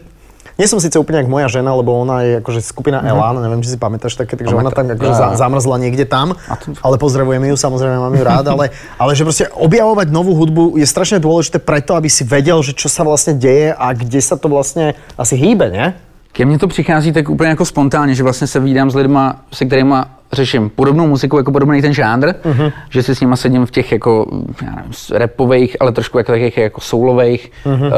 nie 0.59 0.69
som 0.69 0.77
síce 0.77 0.93
úplne 0.99 1.25
ako 1.25 1.31
moja 1.31 1.47
žena, 1.49 1.73
lebo 1.73 1.89
ona 1.95 2.21
je 2.21 2.31
akože 2.37 2.61
skupina 2.61 3.01
Mhm. 3.01 3.09
Elan, 3.09 3.35
neviem, 3.41 3.61
či 3.65 3.73
si 3.73 3.77
pamätáš 3.81 4.13
také, 4.13 4.37
takže 4.37 4.53
ona 4.53 4.69
tam 4.69 4.93
akože 4.93 5.13
ja. 5.15 5.33
zamrzla 5.33 5.81
niekde 5.81 6.05
tam, 6.05 6.37
ale 6.85 6.95
pozdravujem 7.01 7.41
ju, 7.49 7.55
samozrejme 7.57 7.97
mám 7.97 8.13
ju 8.13 8.23
rád, 8.23 8.45
ale, 8.51 8.69
ale 9.01 9.17
že 9.17 9.25
proste 9.25 9.45
objavovať 9.49 10.13
novú 10.13 10.37
hudbu 10.37 10.77
je 10.77 10.85
strašne 10.85 11.17
dôležité 11.17 11.57
preto, 11.57 11.97
aby 11.97 12.11
si 12.11 12.21
vedel, 12.21 12.61
že 12.61 12.77
čo 12.77 12.91
sa 12.91 13.01
vlastne 13.01 13.33
deje 13.33 13.73
a 13.73 13.89
kde 13.95 14.21
sa 14.21 14.37
to 14.37 14.51
vlastne 14.51 14.93
asi 15.17 15.33
hýbe, 15.33 15.71
ne? 15.73 15.97
Ke 16.31 16.45
mně 16.45 16.57
to 16.57 16.67
přichází 16.67 17.11
tak 17.11 17.29
úplně 17.29 17.49
jako 17.49 17.65
spontánně, 17.65 18.15
že 18.15 18.23
vlastně 18.23 18.47
se 18.47 18.59
vídám 18.59 18.91
s 18.91 18.95
lidma, 18.95 19.35
se 19.53 19.65
kterými 19.65 19.95
řeším 20.33 20.69
podobnou 20.69 21.07
muziku, 21.07 21.37
jako 21.37 21.51
podobný 21.51 21.81
ten 21.81 21.93
žánr, 21.93 22.27
uh-huh. 22.27 22.71
že 22.89 23.03
si 23.03 23.15
s 23.15 23.21
nima 23.21 23.35
sedím 23.35 23.65
v 23.65 23.71
těch 23.71 23.91
jako, 23.91 24.41
já 24.61 24.75
nevím, 24.75 24.91
rapových, 25.13 25.77
ale 25.79 25.91
trošku 25.91 26.17
jako 26.17 26.31
takových 26.31 26.57
jako 26.57 26.81
soulových 26.81 27.51
uh-huh. 27.65 27.85
uh, 27.85 27.91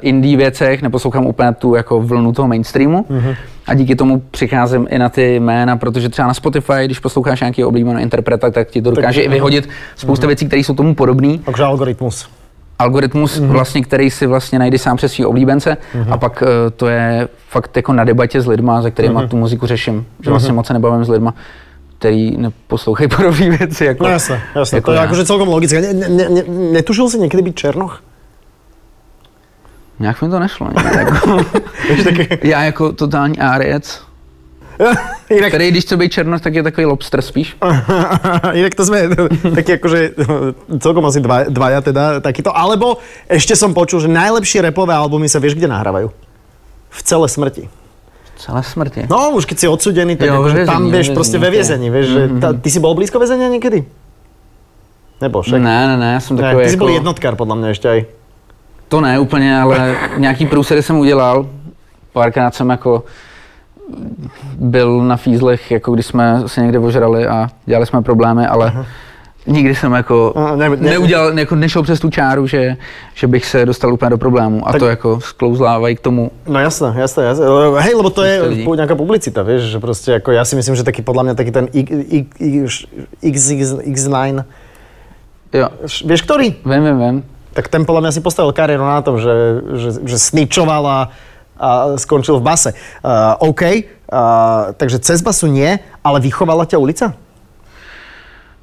indie 0.00 0.36
věcech, 0.36 0.82
neposlouchám 0.82 1.26
úplně 1.26 1.52
tu 1.52 1.74
jako 1.74 2.00
vlnu 2.00 2.32
toho 2.32 2.48
mainstreamu 2.48 3.06
uh-huh. 3.10 3.36
a 3.66 3.74
díky 3.74 3.96
tomu 3.96 4.22
přicházím 4.30 4.86
i 4.90 4.98
na 4.98 5.08
ty 5.08 5.40
jména, 5.40 5.76
protože 5.76 6.08
třeba 6.08 6.28
na 6.28 6.34
Spotify, 6.34 6.84
když 6.84 6.98
posloucháš 6.98 7.40
nějaký 7.40 7.64
oblíbený 7.64 8.02
interpreta, 8.02 8.50
tak 8.50 8.68
ti 8.68 8.82
to 8.82 8.90
dokáže 8.90 9.22
i 9.22 9.28
vyhodit 9.28 9.68
spousta 9.96 10.26
věcí, 10.26 10.46
které 10.46 10.60
jsou 10.60 10.74
tomu 10.74 10.94
podobné 10.94 11.38
Takže 11.44 11.62
algoritmus. 11.62 12.28
Algoritmus, 12.80 13.40
mm-hmm. 13.40 13.46
vlastně, 13.46 13.82
který 13.82 14.10
si 14.10 14.26
vlastně 14.26 14.58
najde 14.58 14.78
sám 14.78 14.96
přes 14.96 15.12
svý 15.12 15.24
oblíbence 15.24 15.76
mm-hmm. 15.94 16.12
a 16.12 16.16
pak 16.16 16.42
uh, 16.42 16.48
to 16.76 16.86
je 16.88 17.28
fakt 17.48 17.76
jako 17.76 17.92
na 17.92 18.04
debatě 18.04 18.40
s 18.40 18.46
lidma, 18.46 18.82
se 18.82 18.90
kterými 18.90 19.14
mm-hmm. 19.14 19.28
tu 19.28 19.36
muziku 19.36 19.66
řeším, 19.66 20.06
že 20.20 20.30
vlastně 20.30 20.52
moc 20.52 20.66
se 20.66 20.72
nebavím 20.72 21.04
s 21.04 21.08
lidma, 21.08 21.34
který 21.98 22.36
neposlouchají 22.36 23.08
podobné 23.16 23.50
věci. 23.50 23.84
Jako, 23.84 24.04
No 24.04 24.10
jasné, 24.10 24.42
jasné, 24.54 24.76
jako 24.76 24.90
to 24.90 24.92
je 24.92 24.96
já. 24.98 25.02
akože 25.04 25.24
celkom 25.24 25.48
logické. 25.48 25.80
Ne, 25.80 25.92
ne, 25.92 26.28
ne, 26.28 26.42
netušil 26.72 27.10
si 27.10 27.18
niekedy 27.18 27.42
byť 27.42 27.54
Černoch? 27.54 28.02
Nějak 30.00 30.22
mi 30.22 30.28
to 30.28 30.38
nešlo. 30.38 30.68
ne, 30.74 30.92
Jako, 31.08 31.44
já 32.42 32.62
jako 32.62 32.92
totální 32.92 33.38
áriec, 33.38 34.02
Inak, 35.30 35.48
který 35.48 35.70
když 35.70 35.84
chce 35.84 35.96
být 35.96 36.12
černoch, 36.12 36.40
tak 36.40 36.54
je 36.54 36.62
takový 36.62 36.86
lobster 36.86 37.22
spíš. 37.22 37.56
Inak 38.52 38.74
to 38.74 38.84
sme 38.84 39.12
takí 39.58 39.76
akože 39.76 40.00
celkom 40.80 41.04
asi 41.04 41.20
dva, 41.20 41.44
dvaja 41.48 41.80
teda 41.84 42.20
takýto. 42.24 42.50
Alebo 42.56 42.98
ešte 43.28 43.52
som 43.56 43.76
počul, 43.76 44.00
že 44.00 44.08
najlepšie 44.08 44.64
repové 44.64 44.96
albumy 44.96 45.28
sa 45.28 45.38
vieš 45.38 45.54
kde 45.60 45.68
nahrávajú? 45.68 46.08
V 46.90 47.00
celé 47.04 47.26
smrti. 47.28 47.64
Celé 48.40 48.62
smrti. 48.64 49.04
No 49.04 49.36
už 49.36 49.44
keď 49.44 49.56
si 49.60 49.66
odsudený, 49.68 50.16
tak 50.16 50.32
Jo, 50.32 50.40
akože 50.40 50.56
ve 50.56 50.64
tam 50.64 50.88
väzení, 50.88 50.92
vieš 50.96 51.08
ve 51.12 51.14
proste 51.14 51.36
väzení, 51.36 51.44
ve 51.44 51.48
ok. 51.48 51.54
viezení, 51.54 51.86
vieš, 51.92 52.06
že 52.08 52.22
tá, 52.40 52.48
ty 52.56 52.68
si 52.72 52.78
bol 52.80 52.96
blízko 52.96 53.20
väzenia 53.20 53.52
niekedy? 53.52 53.84
Nebol 55.20 55.44
však? 55.44 55.60
Ne, 55.60 55.78
ne, 55.86 55.96
ne, 56.00 56.12
jsem 56.20 56.36
Ne, 56.36 56.42
takový 56.42 56.64
ty 56.64 56.70
si 56.72 56.76
jako... 56.80 56.84
bol 56.84 56.92
jednotkár 56.96 57.34
podľa 57.36 57.56
mňa 57.60 57.68
ešte 57.76 57.86
aj. 57.92 58.00
To 58.88 59.00
ne 59.00 59.18
úplně, 59.18 59.60
ale 59.60 59.96
nějaký 60.16 60.46
průsery 60.46 60.82
jsem 60.82 60.96
udělal. 60.98 61.46
Párkrát 62.12 62.54
jsem 62.54 62.70
jako 62.70 63.04
byl 64.58 65.02
na 65.02 65.16
fízlech, 65.16 65.70
jako 65.70 65.92
když 65.92 66.06
jsme 66.06 66.42
se 66.46 66.60
někde 66.60 66.78
ožrali 66.78 67.26
a 67.26 67.48
dělali 67.66 67.86
jsme 67.86 68.02
problémy, 68.02 68.46
ale 68.46 68.86
nikdy 69.46 69.74
jsem 69.74 69.92
jako 69.92 70.32
A, 70.36 70.56
ne- 70.56 70.68
ne- 70.68 70.76
neudělal, 70.76 71.38
jako 71.38 71.54
nešel 71.54 71.82
přes 71.82 72.00
tu 72.00 72.10
čáru, 72.10 72.46
že, 72.46 72.76
že 73.14 73.26
bych 73.26 73.44
se 73.46 73.66
dostal 73.66 73.92
úplně 73.94 74.10
do 74.10 74.18
problému. 74.18 74.68
A 74.68 74.72
Tak- 74.72 74.78
to 74.78 74.86
jako 74.86 75.20
sklouzlávají 75.20 75.96
k 75.96 76.00
tomu. 76.00 76.30
No 76.48 76.60
jasné, 76.60 76.92
jasné, 76.96 77.24
jasné. 77.24 77.46
Hej, 77.78 77.94
lebo 77.94 78.10
to 78.10 78.22
je 78.22 78.42
lidí. 78.42 78.64
nejaká 78.68 78.94
publicita, 78.96 79.42
vieš, 79.42 79.62
že 79.72 79.78
proste 79.80 80.20
ako 80.20 80.32
ja 80.36 80.44
si 80.44 80.56
myslím, 80.56 80.76
že 80.76 80.84
taký 80.84 81.02
podľa 81.02 81.22
mňa 81.22 81.34
taký 81.34 81.50
ten 81.52 81.66
X- 81.72 82.86
X9, 83.22 84.44
Jo, 85.50 85.66
vieš 86.06 86.22
ktorý? 86.22 86.62
vím, 86.62 86.82
vím, 86.84 86.98
vím. 86.98 87.16
tak 87.50 87.66
ten 87.66 87.82
podľa 87.82 88.06
mňa 88.06 88.12
si 88.14 88.20
postavil 88.22 88.54
kariéru 88.54 88.86
na 88.86 89.02
tom, 89.02 89.18
že, 89.18 89.34
že, 89.74 89.88
že 90.06 90.16
snitchoval 90.22 91.10
a, 91.60 91.96
skončil 91.96 92.40
v 92.40 92.42
base. 92.42 92.72
Uh, 92.72 93.48
OK, 93.48 93.62
uh, 93.62 93.78
takže 94.76 94.98
cez 94.98 95.22
basu 95.22 95.46
nie, 95.46 95.78
ale 96.04 96.20
vychovala 96.20 96.64
ťa 96.64 96.78
ulica? 96.78 97.14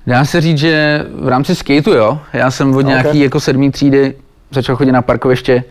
Dá 0.07 0.25
se 0.25 0.41
říct, 0.41 0.57
že 0.57 1.05
v 1.21 1.27
rámci 1.27 1.55
skateu, 1.55 1.91
jo. 1.91 2.19
Já 2.33 2.51
jsem 2.51 2.75
od 2.75 2.81
nějaký 2.81 3.19
jako 3.19 3.39
sedmý 3.39 3.71
třídy 3.71 4.13
začal 4.51 4.75
chodit 4.75 4.91
na 4.91 5.01
parkoviště 5.01 5.63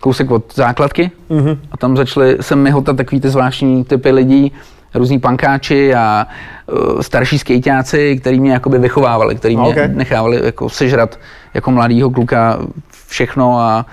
kousek 0.00 0.30
od 0.30 0.54
základky 0.54 1.10
mm-hmm. 1.30 1.58
a 1.72 1.76
tam 1.76 1.96
začaly 1.96 2.36
se 2.40 2.56
mi 2.56 2.70
hotat 2.70 2.96
takový 2.96 3.20
ty 3.20 3.28
zvláštní 3.28 3.84
typy 3.84 4.10
lidí, 4.10 4.52
různí 4.94 5.18
pankáči 5.18 5.94
a 5.94 6.26
uh, 6.66 7.00
starší 7.00 7.38
skejťáci, 7.38 8.18
který 8.20 8.40
mě 8.40 8.52
jakoby 8.52 8.78
vychovávali, 8.78 9.34
který 9.34 9.56
mě 9.56 9.68
Okay. 9.68 9.88
nechávali 9.88 10.40
jako 10.44 10.68
sežrat 10.68 11.18
jako 11.54 11.70
mladýho 11.70 12.10
kluka 12.10 12.58
všechno 13.06 13.58
a, 13.58 13.86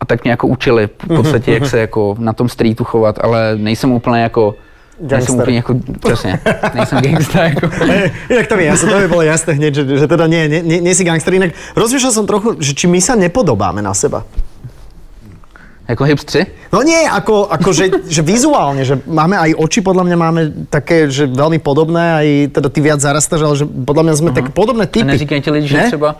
a 0.00 0.04
tak 0.04 0.24
mě 0.24 0.30
jako 0.30 0.46
učili 0.46 0.88
v 1.04 1.16
podstatě, 1.16 1.52
jak 1.52 1.66
se 1.66 1.78
jako 1.78 2.16
na 2.18 2.32
tom 2.32 2.48
streetu 2.48 2.84
chovat, 2.84 3.18
ale 3.22 3.56
nejsem 3.56 3.92
úplně 3.92 4.22
jako 4.22 4.54
Nejsem 5.00 5.18
Gangster. 5.18 5.40
úplně 5.42 5.56
jako, 5.56 5.74
přesně, 6.06 6.40
nejsem 6.74 6.98
gangsta 7.00 7.42
jako. 7.44 7.66
Inak 8.30 8.46
to 8.46 8.56
mi 8.56 8.64
jasné, 8.64 8.90
to 8.92 8.98
by 8.98 9.08
bolo 9.08 9.22
jasné 9.22 9.54
hneď, 9.54 9.74
že, 9.74 9.82
že 9.98 10.06
teda 10.10 10.26
nie, 10.26 10.48
nie, 10.50 10.58
nie, 10.62 10.78
nie 10.82 10.94
si 10.94 11.06
gangster. 11.06 11.30
Inak 11.38 11.54
rozmýšľal 11.78 12.10
som 12.10 12.26
trochu, 12.26 12.58
že 12.58 12.74
či 12.74 12.90
my 12.90 12.98
sa 12.98 13.14
nepodobáme 13.14 13.78
na 13.78 13.94
seba. 13.94 14.26
Jako 15.88 16.02
Hips 16.04 16.24
3? 16.26 16.46
No 16.74 16.82
nie, 16.82 16.98
ako, 17.06 17.46
ako 17.46 17.70
že, 17.72 17.84
že 18.10 18.26
vizuálne, 18.26 18.82
že 18.82 18.98
máme 19.06 19.38
aj 19.38 19.54
oči, 19.54 19.80
podľa 19.86 20.02
mňa 20.04 20.16
máme 20.18 20.40
také, 20.66 21.06
že 21.06 21.30
veľmi 21.30 21.62
podobné, 21.62 22.04
aj 22.18 22.26
teda 22.58 22.68
ty 22.68 22.80
viac 22.82 22.98
zarastáš, 23.00 23.40
ale 23.46 23.54
že 23.54 23.64
podľa 23.70 24.02
mňa 24.02 24.14
sme 24.18 24.30
tak 24.34 24.50
podobné 24.50 24.84
A 24.84 24.90
typy. 24.90 25.06
neříkají 25.14 25.40
ti 25.40 25.50
lidi, 25.50 25.68
že 25.70 25.76
Ne? 25.78 25.86
třeba, 25.94 26.10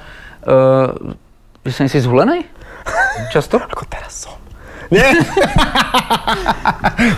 uh, 0.47 1.11
že 1.67 1.73
jsi 1.73 1.83
nejsi 1.83 2.01
zhulený? 2.01 2.45
Často? 3.33 3.61
Ako 3.61 3.85
teraz 3.89 4.15
som. 4.27 4.37
Nie. 4.89 5.05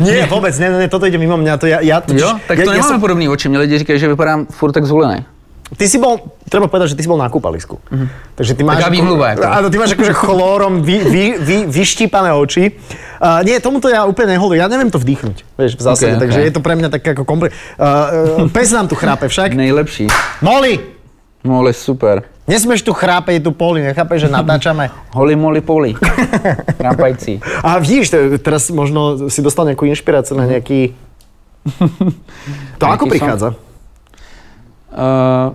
nie, 0.02 0.26
vôbec, 0.26 0.50
nie, 0.58 0.68
nie, 0.74 0.88
toto 0.90 1.06
ide 1.06 1.18
mimo 1.18 1.38
mňa. 1.38 1.54
To 1.62 1.66
ja, 1.70 1.78
ja, 1.80 2.02
totiž- 2.02 2.18
Jo, 2.18 2.30
tak 2.50 2.58
ja, 2.58 2.64
to 2.66 2.72
ja 2.74 2.82
nemáme 2.82 2.98
som, 2.98 3.02
podobný 3.02 3.28
oči. 3.30 3.48
Mě 3.48 3.58
lidi 3.58 3.78
říkají, 3.78 3.98
že 3.98 4.08
vypadám 4.08 4.46
furt 4.50 4.72
tak 4.72 4.84
zhulený. 4.84 5.24
Ty 5.70 5.86
si 5.86 6.02
bol, 6.02 6.18
treba 6.50 6.66
povedať, 6.66 6.90
že 6.90 6.96
ty 6.98 7.06
si 7.06 7.10
bol 7.10 7.14
na 7.14 7.30
kúpalisku. 7.30 7.78
Takže 8.34 8.58
ty 8.58 8.66
máš... 8.66 8.82
Taká 8.82 8.90
výmluva, 8.90 9.38
ako. 9.38 9.46
Áno, 9.46 9.66
ty 9.70 9.78
máš 9.78 9.94
akože 9.94 10.14
chlórom 10.18 10.82
vy, 10.82 10.98
vy, 10.98 11.24
vy, 11.38 11.56
vyštípané 11.70 12.34
oči. 12.34 12.74
Uh, 13.22 13.38
nie, 13.46 13.54
tomuto 13.62 13.86
ja 13.86 14.02
úplne 14.02 14.34
nehodujem. 14.34 14.58
Ja 14.58 14.66
neviem 14.66 14.90
to 14.90 14.98
vdýchnuť, 14.98 15.46
vieš, 15.54 15.78
v 15.78 15.82
zásade. 15.86 16.18
Ok, 16.18 16.18
ok. 16.18 16.22
Takže 16.26 16.38
je 16.42 16.52
to 16.58 16.58
pre 16.58 16.74
mňa 16.74 16.90
tak 16.90 17.06
ako 17.14 17.22
kompli... 17.22 17.54
Uh, 17.78 18.50
uh, 18.50 18.50
pes 18.50 18.74
nám 18.74 18.90
tu 18.90 18.98
chrápe 18.98 19.30
však. 19.30 19.54
Nejlepší. 19.54 20.10
Molly! 20.42 20.82
Moli, 21.46 21.70
super. 21.70 22.26
Nesmieš 22.50 22.82
tu 22.82 22.90
chrápeť, 22.90 23.38
je 23.38 23.42
tu 23.46 23.52
poli, 23.54 23.86
nechápeš, 23.86 24.26
že 24.26 24.28
natáčame. 24.38 24.90
Holy 25.14 25.38
moly 25.38 25.62
poli. 25.62 25.94
Rápající. 26.82 27.38
A 27.66 27.78
vidíš, 27.78 28.10
te- 28.10 28.42
teraz 28.42 28.66
možno 28.74 29.30
si 29.30 29.38
dostal 29.38 29.70
nejakú 29.70 29.86
inšpiráciu 29.86 30.34
na 30.34 30.50
nejaký... 30.50 30.98
To 32.80 32.84
ako 32.88 33.06
prichádza? 33.06 33.54
Uh, 34.90 35.54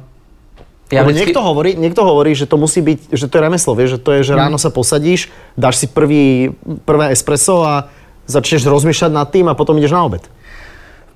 ja 0.94 1.02
Lebo 1.02 1.12
vždycky, 1.12 1.34
niekto, 1.34 1.42
hovorí, 1.42 1.72
niekto 1.76 2.02
hovorí, 2.06 2.32
že 2.38 2.46
to 2.46 2.62
musí 2.62 2.80
byť, 2.80 3.10
že 3.10 3.26
to 3.26 3.34
je 3.36 3.42
remeslo, 3.42 3.74
vieš, 3.74 3.98
že 3.98 4.00
to 4.00 4.10
je, 4.16 4.22
že 4.22 4.34
ráno 4.38 4.62
sa 4.62 4.70
posadíš, 4.70 5.34
dáš 5.58 5.82
si 5.82 5.88
prvý, 5.90 6.54
prvé 6.86 7.10
espresso 7.10 7.66
a 7.66 7.90
začneš 8.30 8.70
rozmýšľať 8.70 9.12
nad 9.12 9.28
tým 9.28 9.50
a 9.50 9.58
potom 9.58 9.76
ideš 9.82 9.98
na 9.98 10.06
obed. 10.06 10.22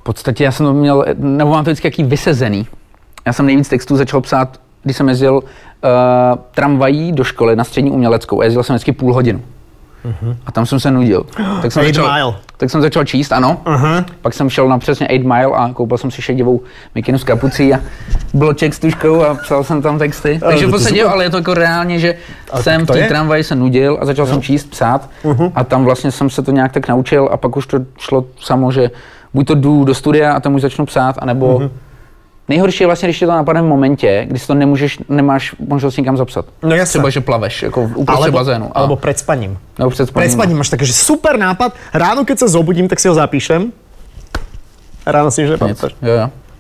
v 0.01 0.03
podstatě 0.03 0.43
já 0.43 0.51
jsem 0.51 0.65
to 0.65 0.74
měl, 0.74 1.05
nebo 1.17 1.51
mám 1.51 1.63
to 1.63 1.69
vždycky 1.69 1.88
jaký 1.88 2.03
vysezený. 2.03 2.67
Já 3.25 3.33
jsem 3.33 3.45
nejvíc 3.45 3.69
textů 3.69 3.95
začal 3.95 4.21
psát, 4.21 4.59
když 4.83 4.98
jsem 4.98 5.09
jezdil 5.09 5.43
tramvají 6.51 7.12
do 7.12 7.24
školy 7.24 7.55
na 7.55 7.63
střední 7.63 7.91
uměleckou 7.91 8.41
a 8.41 8.43
jezdil 8.43 8.63
jsem 8.63 8.75
vždycky 8.75 8.91
půl 8.91 9.13
hodinu. 9.13 9.41
A 10.45 10.51
tam 10.51 10.65
jsem 10.65 10.79
se 10.79 10.91
nudil. 10.91 11.24
Tak 11.62 11.71
jsem, 11.71 11.83
Eight 11.83 11.95
začal, 11.95 12.13
Mile. 12.13 12.33
tak 12.57 12.69
jsem 12.69 12.81
začal 12.81 13.03
číst, 13.05 13.31
ano. 13.31 13.62
Aha. 13.65 14.05
Pak 14.21 14.33
jsem 14.33 14.50
šel 14.50 14.67
na 14.69 14.77
přesně 14.77 15.07
8 15.07 15.21
Mile 15.27 15.51
a 15.55 15.69
koupil 15.74 15.98
jsem 15.98 16.12
si 16.12 16.21
šedivou 16.21 16.62
mikinu 16.95 17.17
s 17.17 17.24
kapucí 17.24 17.74
a 17.74 17.79
bloček 18.33 18.74
s 18.74 18.79
tuškou 18.79 19.24
a 19.24 19.33
psal 19.36 19.63
jsem 19.63 19.81
tam 19.81 20.00
texty. 20.00 20.39
Takže 20.39 20.65
v 20.65 20.69
to 20.69 20.75
podstatě, 20.75 21.03
ale 21.03 21.24
je 21.24 21.29
to 21.29 21.38
jako 21.38 21.53
reálně, 21.53 22.00
že 22.00 22.15
jsem 22.62 22.86
v 22.86 22.88
té 22.88 23.07
tramvaji 23.07 23.43
se 23.43 23.55
nudil 23.55 23.98
a 24.01 24.05
začal 24.05 24.25
jsem 24.25 24.41
číst, 24.41 24.69
psát 24.69 25.09
a 25.55 25.63
tam 25.63 25.86
vlastně 25.86 26.12
jsem 26.12 26.29
se 26.29 26.41
to 26.41 26.51
nějak 26.51 26.71
tak 26.71 26.88
naučil 26.88 27.29
a 27.31 27.38
pak 27.38 27.57
už 27.57 27.67
to 27.67 27.77
šlo 27.98 28.25
samo, 28.39 28.71
že 28.71 28.91
buď 29.33 29.48
to 29.48 29.55
jdu 29.55 29.83
do 29.83 29.93
studia 29.93 30.33
a 30.33 30.39
tam 30.39 30.55
už 30.55 30.62
začnu 30.62 30.86
psát, 30.86 31.15
anebo 31.19 31.62
Nejhorší 32.50 32.84
je 32.84 32.88
vlastně, 32.88 33.08
když 33.08 33.20
tě 33.20 33.25
to 33.25 33.32
napadne 33.32 33.62
v 33.62 33.65
momentě, 33.65 34.25
kdy 34.29 34.39
to 34.39 34.53
nemůžeš, 34.53 35.00
nemáš 35.10 35.56
možnost 35.60 35.98
nikam 35.98 36.18
zapsat. 36.18 36.46
No 36.63 36.75
jasné. 36.75 36.89
Třeba, 36.89 37.10
že 37.10 37.22
plaveš, 37.22 37.63
jako 37.63 37.82
uprostřed 37.82 38.24
Alebo, 38.24 38.38
bazénu. 38.38 38.65
A, 38.74 38.79
alebo 38.79 38.96
pred 38.96 39.20
spaním. 39.20 39.58
před 39.75 39.98
Pred 39.98 40.08
spaním. 40.08 40.32
spaním 40.32 40.58
máš 40.58 40.70
také, 40.70 40.86
že 40.86 40.94
super 40.94 41.38
nápad, 41.38 41.74
ráno 41.94 42.25
keď 42.25 42.39
sa 42.39 42.48
zobudím, 42.48 42.88
tak 42.89 43.00
si 43.00 43.08
ho 43.08 43.13
zapíšem. 43.13 43.70
Ráno 45.06 45.32
si 45.32 45.46
už 45.46 45.50
nepamätáš. 45.50 45.94
Jo, 46.01 46.13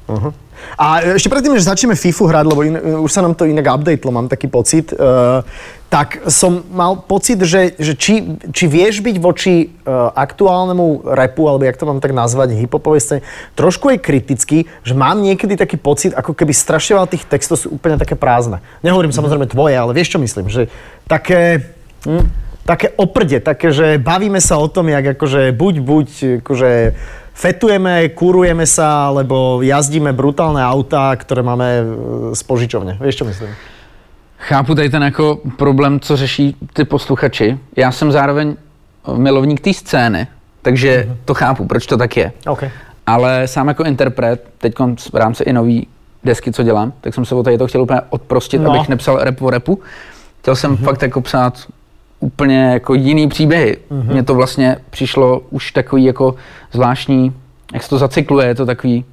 jo. 0.09 0.33
A 0.79 1.03
ešte 1.19 1.27
predtým, 1.27 1.55
než 1.55 1.67
začneme 1.67 1.95
FIFU 1.95 2.29
hrať, 2.29 2.45
lebo 2.47 2.61
in, 2.63 2.75
už 3.03 3.11
sa 3.11 3.19
nám 3.19 3.35
to 3.35 3.43
inak 3.49 3.67
updatelo, 3.67 4.15
mám 4.15 4.31
taký 4.31 4.47
pocit, 4.47 4.95
uh, 4.95 5.43
tak 5.89 6.21
som 6.29 6.61
mal 6.69 7.01
pocit, 7.01 7.41
že, 7.41 7.73
že 7.75 7.97
či, 7.97 8.37
či 8.53 8.65
vieš 8.69 9.01
byť 9.01 9.15
voči 9.17 9.67
uh, 9.67 10.13
aktuálnemu 10.13 11.03
repu, 11.17 11.49
alebo 11.49 11.65
jak 11.65 11.75
to 11.75 11.89
mám 11.89 11.99
tak 11.99 12.13
nazvať, 12.13 12.55
hiphopovej 12.55 13.01
scéne, 13.01 13.21
trošku 13.57 13.89
aj 13.89 13.99
kritický, 13.99 14.69
že 14.85 14.93
mám 14.93 15.19
niekedy 15.19 15.57
taký 15.57 15.75
pocit, 15.81 16.13
ako 16.13 16.37
keby 16.37 16.53
strašne 16.53 17.01
tých 17.09 17.25
textov 17.25 17.57
sú 17.57 17.73
úplne 17.73 17.97
také 17.97 18.13
prázdne. 18.13 18.61
Nehovorím 18.85 19.11
samozrejme 19.11 19.49
tvoje, 19.49 19.75
ale 19.75 19.91
vieš 19.91 20.15
čo 20.15 20.19
myslím, 20.21 20.47
že 20.47 20.69
také... 21.09 21.73
Hm, 22.05 22.49
také 22.69 22.93
oprde, 23.01 23.41
také, 23.41 23.73
že 23.73 23.97
bavíme 23.97 24.37
sa 24.37 24.61
o 24.61 24.69
tom, 24.69 24.93
jak 24.93 25.17
akože 25.17 25.57
buď, 25.57 25.75
buď, 25.81 26.07
akože 26.45 26.71
fetujeme, 27.39 28.09
kurujeme 28.11 28.67
sa, 28.67 29.07
alebo 29.07 29.63
jazdíme 29.63 30.11
brutálne 30.11 30.59
autá, 30.59 31.15
ktoré 31.15 31.39
máme 31.39 31.67
e, 31.71 31.83
z 32.35 32.41
požičovne. 32.43 32.99
Vieš, 32.99 33.23
čo 33.23 33.25
myslím? 33.25 33.55
Chápu 34.39 34.75
tady 34.75 34.89
ten 34.89 35.03
jako 35.03 35.39
problém, 35.57 35.99
co 35.99 36.17
řeší 36.17 36.55
ty 36.73 36.83
posluchači. 36.83 37.57
Já 37.75 37.91
jsem 37.91 38.11
zároveň 38.11 38.55
milovník 39.15 39.59
té 39.61 39.73
scény, 39.73 40.27
takže 40.61 41.05
Mhm. 41.07 41.17
to 41.25 41.33
chápu, 41.33 41.65
proč 41.65 41.85
to 41.85 41.97
tak 41.97 42.17
je. 42.17 42.31
OK. 42.47 42.63
Ale 43.07 43.47
sám 43.47 43.67
jako 43.67 43.83
interpret, 43.83 44.43
teď 44.57 44.73
v 45.13 45.15
rámci 45.15 45.43
i 45.43 45.53
nový 45.53 45.87
desky, 46.23 46.51
co 46.51 46.63
dělám, 46.63 46.93
tak 47.01 47.13
jsem 47.13 47.25
se 47.25 47.35
o 47.35 47.43
tady 47.43 47.57
to 47.57 47.67
chtěl 47.67 47.81
úplně 47.81 48.01
odprostit, 48.09 48.61
no. 48.61 48.69
abych 48.71 48.89
nepsal 48.89 49.17
rap 49.17 49.41
o 49.41 49.49
repu. 49.49 49.79
Chtěl 50.41 50.55
jsem 50.55 50.75
mm-hmm. 50.75 50.83
fakt 50.83 51.01
jako 51.01 51.21
psát 51.21 51.53
úplně 52.19 52.61
jako 52.73 52.93
jiný 52.93 53.27
příběhy. 53.27 53.77
Mm-hmm. 53.91 54.11
Mně 54.11 54.23
to 54.23 54.35
vlastně 54.35 54.77
přišlo 54.89 55.41
už 55.49 55.71
takový 55.71 56.03
jako 56.03 56.35
zvláštní, 56.71 57.33
jak 57.73 57.83
se 57.83 57.89
to 57.89 57.97
zacykluje, 57.97 58.47
je 58.47 58.55
to 58.55 58.65
takový 58.65 59.05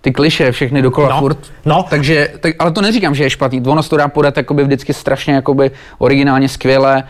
ty 0.00 0.12
kliše, 0.12 0.52
všechny 0.52 0.82
dokola 0.82 1.08
No, 1.08 1.18
furt. 1.18 1.38
no. 1.64 1.86
Takže, 1.90 2.28
tak, 2.40 2.54
ale 2.58 2.70
to 2.70 2.80
neříkám, 2.80 3.14
že 3.14 3.24
je 3.24 3.30
špatný. 3.30 3.62
Ono 3.66 3.82
to 3.82 3.96
dá 3.96 4.08
podat 4.08 4.36
jakoby 4.36 4.64
vždycky 4.64 4.94
strašně 4.94 5.34
jakoby 5.34 5.70
originálně 5.98 6.48
skvěle 6.48 7.04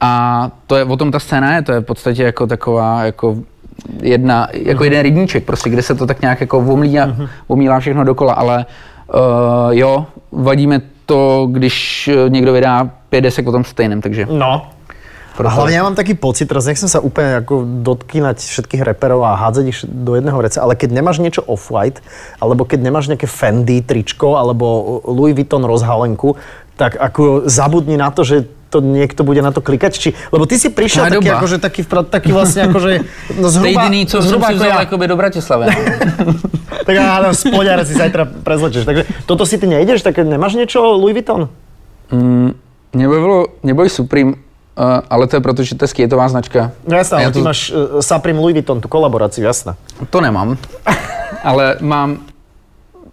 a 0.00 0.50
to 0.66 0.76
je, 0.76 0.84
o 0.84 0.96
tom 0.96 1.10
ta 1.10 1.18
scéna 1.18 1.54
je, 1.54 1.62
to 1.62 1.72
je 1.72 1.80
v 1.80 1.84
podstatě 1.84 2.22
jako 2.22 2.46
taková 2.46 3.04
jako 3.04 3.36
jedna, 4.02 4.48
jako 4.52 4.84
jeden 4.84 5.00
rybníček 5.02 5.44
prostě, 5.44 5.70
kde 5.70 5.82
se 5.82 5.94
to 5.94 6.06
tak 6.06 6.20
nějak 6.22 6.40
jako 6.40 6.58
omlíla, 6.58 7.16
omílá 7.46 7.80
všechno 7.80 8.04
dokola, 8.04 8.32
ale 8.32 8.66
uh, 9.14 9.20
jo, 9.70 10.06
vadíme 10.32 10.80
to, 11.06 11.48
když 11.52 12.10
někdo 12.28 12.52
vydá 12.52 12.90
pět 13.08 13.20
desek 13.20 13.46
o 13.46 13.52
tom 13.52 13.64
stejném, 13.64 14.00
takže 14.00 14.26
No. 14.30 14.76
A 15.36 15.44
proto, 15.44 15.52
hlavne 15.52 15.76
ja 15.76 15.84
mám 15.84 15.92
taký 15.92 16.16
pocit, 16.16 16.48
teraz 16.48 16.64
nechcem 16.64 16.88
sa 16.88 16.96
úplne 16.96 17.44
ako 17.44 17.84
dotkynať 17.84 18.40
všetkých 18.40 18.80
reperov 18.88 19.20
a 19.20 19.36
hádzať 19.36 19.64
ich 19.68 19.84
do 19.84 20.16
jedného 20.16 20.40
reca, 20.40 20.64
ale 20.64 20.80
keď 20.80 20.96
nemáš 20.96 21.20
niečo 21.20 21.44
off-white, 21.44 22.00
alebo 22.40 22.64
keď 22.64 22.80
nemáš 22.80 23.12
nejaké 23.12 23.28
Fendi 23.28 23.84
tričko, 23.84 24.40
alebo 24.40 24.64
Louis 25.04 25.36
Vuitton 25.36 25.60
rozhalenku, 25.68 26.40
tak 26.80 26.96
ako 26.96 27.44
zabudni 27.52 28.00
na 28.00 28.08
to, 28.08 28.24
že 28.24 28.48
to 28.72 28.80
niekto 28.80 29.28
bude 29.28 29.44
na 29.44 29.52
to 29.52 29.60
klikať. 29.60 29.92
Či, 29.92 30.08
lebo 30.32 30.48
ty 30.48 30.56
si 30.56 30.72
prišiel 30.72 31.12
taký, 31.12 31.28
akože, 31.28 31.56
taký, 31.60 31.80
taký 31.84 32.30
vlastne 32.32 32.72
akože, 32.72 32.90
no 33.40 33.46
zhruba, 33.52 33.84
Jediný, 33.84 34.08
co 34.08 34.16
jsem 34.24 34.28
zhruba 34.32 34.48
si 34.48 34.56
ako 34.56 34.96
ja. 34.96 35.06
do 35.06 35.16
Bratislavy. 35.16 35.64
no. 35.68 36.32
Tak 36.86 36.94
áno, 37.02 37.34
spodňare 37.34 37.82
si 37.82 37.98
zajtra 37.98 38.30
prezlečeš. 38.46 38.86
Takže 38.86 39.10
toto 39.26 39.42
si 39.42 39.58
ty 39.58 39.66
nejdeš, 39.66 40.06
tak 40.06 40.22
nemáš 40.22 40.54
niečo 40.54 40.86
Louis 40.94 41.18
Vuitton? 41.18 41.50
Mě 42.14 42.65
bavilo, 43.08 43.46
mě 43.62 43.74
baví 43.74 43.88
Supreme, 43.88 44.32
uh, 44.32 44.36
ale 45.10 45.26
to 45.26 45.36
je 45.36 45.40
proto, 45.40 45.62
že 45.62 45.74
to 45.74 45.84
je 45.84 45.88
skateová 45.88 46.28
značka. 46.28 46.72
No 46.88 46.96
jasné, 46.96 47.16
A 47.16 47.20
já 47.20 47.26
ale 47.26 47.32
ty 47.32 47.42
máš 47.42 47.70
uh, 47.70 48.00
Supreme 48.00 48.40
Louis 48.40 48.52
Vuitton, 48.52 48.80
tú 48.80 48.88
kolaboráciu, 48.88 49.44
jasné. 49.44 49.74
To 50.10 50.20
nemám, 50.20 50.56
ale 51.42 51.76
mám 51.80 52.18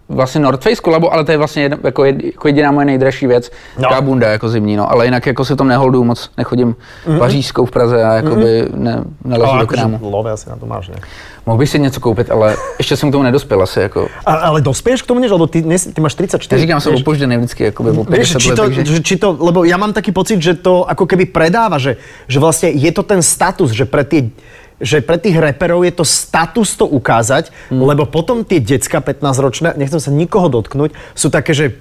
vlastně 0.08 0.40
North 0.40 0.62
Face 0.62 0.82
ale 1.10 1.24
to 1.24 1.30
je 1.32 1.38
vlastně 1.38 1.62
jedna, 1.62 1.78
jako, 1.84 2.04
jed, 2.04 2.24
jako 2.24 2.48
jediná 2.48 2.70
moje 2.70 2.86
nejdražší 2.86 3.26
věc. 3.26 3.50
No. 3.78 3.88
No. 3.90 4.02
bunda 4.02 4.30
jako 4.30 4.48
zimní, 4.48 4.76
no. 4.76 4.92
Ale 4.92 5.04
jinak 5.04 5.26
jako 5.26 5.44
se 5.44 5.56
tom 5.56 5.68
neholduju 5.68 6.04
moc, 6.04 6.30
nechodím 6.36 6.76
mm-hmm. 7.06 7.18
pařížskou 7.18 7.64
v 7.66 7.70
Praze 7.70 8.04
a 8.04 8.12
jakoby 8.14 8.68
ne, 8.74 9.04
neleží 9.24 9.50
Ale 9.50 9.58
do 9.58 9.64
akože 9.64 9.80
krámu. 9.80 9.98
love 10.02 10.30
asi 10.30 10.50
na 10.50 10.56
to 10.56 10.66
máš, 10.66 10.88
ne? 10.88 10.94
Mohl 11.46 11.58
bych 11.58 11.68
si 11.70 11.78
něco 11.78 12.00
koupit, 12.00 12.30
ale 12.30 12.56
ještě 12.78 12.96
jsem 12.96 13.08
k 13.08 13.12
tomu 13.12 13.24
nedospěl 13.24 13.62
asi, 13.62 13.80
jako. 13.80 14.08
A, 14.26 14.34
ale 14.34 14.60
dospieš 14.60 15.02
k 15.02 15.06
tomu 15.06 15.20
než, 15.20 15.30
lebo 15.30 15.46
ty, 15.46 15.62
dnes, 15.62 15.88
ty 15.94 16.00
máš 16.00 16.14
34. 16.14 16.54
Já 16.54 16.60
říkám, 16.60 16.80
jsem 16.80 16.92
vieš? 16.92 17.02
opožděný 17.02 17.36
vždycky, 17.36 17.64
jakoby 17.64 17.90
o 17.90 18.04
Vieš, 18.04 18.32
50 18.32 18.38
či 18.38 18.48
let, 18.48 18.56
to, 18.56 18.62
takže... 18.62 18.84
že, 18.84 19.02
či 19.02 19.16
to, 19.16 19.36
lebo 19.40 19.64
ja 19.64 19.76
mám 19.76 19.92
taký 19.92 20.12
pocit, 20.12 20.40
že 20.40 20.54
to 20.56 20.88
ako 20.88 21.04
keby 21.04 21.28
predáva, 21.28 21.76
že, 21.76 22.00
že 22.28 22.40
vlastne 22.40 22.72
je 22.72 22.90
to 22.92 23.02
ten 23.04 23.20
status, 23.20 23.76
že 23.76 23.84
pre 23.84 24.08
tie 24.08 24.32
že 24.82 25.00
pre 25.00 25.18
tých 25.18 25.38
reperov 25.38 25.86
je 25.86 25.94
to 25.94 26.04
status 26.06 26.74
to 26.74 26.86
ukázať, 26.86 27.54
mm. 27.70 27.78
lebo 27.78 28.06
potom 28.06 28.42
tie 28.42 28.58
decka 28.58 28.98
15-ročné, 28.98 29.78
nechcem 29.78 30.00
sa 30.02 30.10
nikoho 30.10 30.50
dotknúť, 30.50 30.94
sú 31.14 31.30
také, 31.30 31.54
že 31.54 31.78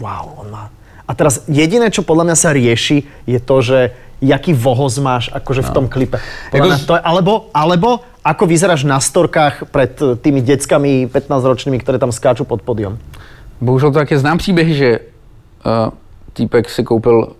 wow, 0.00 0.40
on 0.40 0.48
má... 0.52 0.62
A 1.06 1.14
teraz 1.14 1.46
jediné, 1.46 1.86
čo 1.94 2.02
podľa 2.02 2.32
mňa 2.32 2.36
sa 2.36 2.50
rieši, 2.50 3.06
je 3.30 3.38
to, 3.38 3.56
že 3.62 3.78
jaký 4.18 4.56
vohoz 4.56 4.98
máš 4.98 5.30
akože 5.30 5.62
v 5.62 5.70
tom 5.70 5.86
klipe. 5.86 6.18
Mňa 6.50 6.82
to 6.82 6.98
je, 6.98 7.02
alebo, 7.04 7.52
alebo 7.54 8.02
ako 8.26 8.44
vyzeráš 8.48 8.82
na 8.82 8.98
storkách 8.98 9.70
pred 9.70 9.92
eh, 10.02 10.18
tými 10.18 10.42
deckami 10.42 11.06
15-ročnými, 11.06 11.78
ktoré 11.78 12.00
tam 12.02 12.10
skáču 12.10 12.42
pod 12.42 12.64
podium. 12.64 12.98
Bohužel 13.60 13.92
to 13.92 14.02
také 14.02 14.18
znám 14.18 14.38
příběhy, 14.38 14.74
že 14.74 14.88
uh, 15.64 15.88
týpek 16.32 16.68
si 16.68 16.84
koupil 16.84 17.32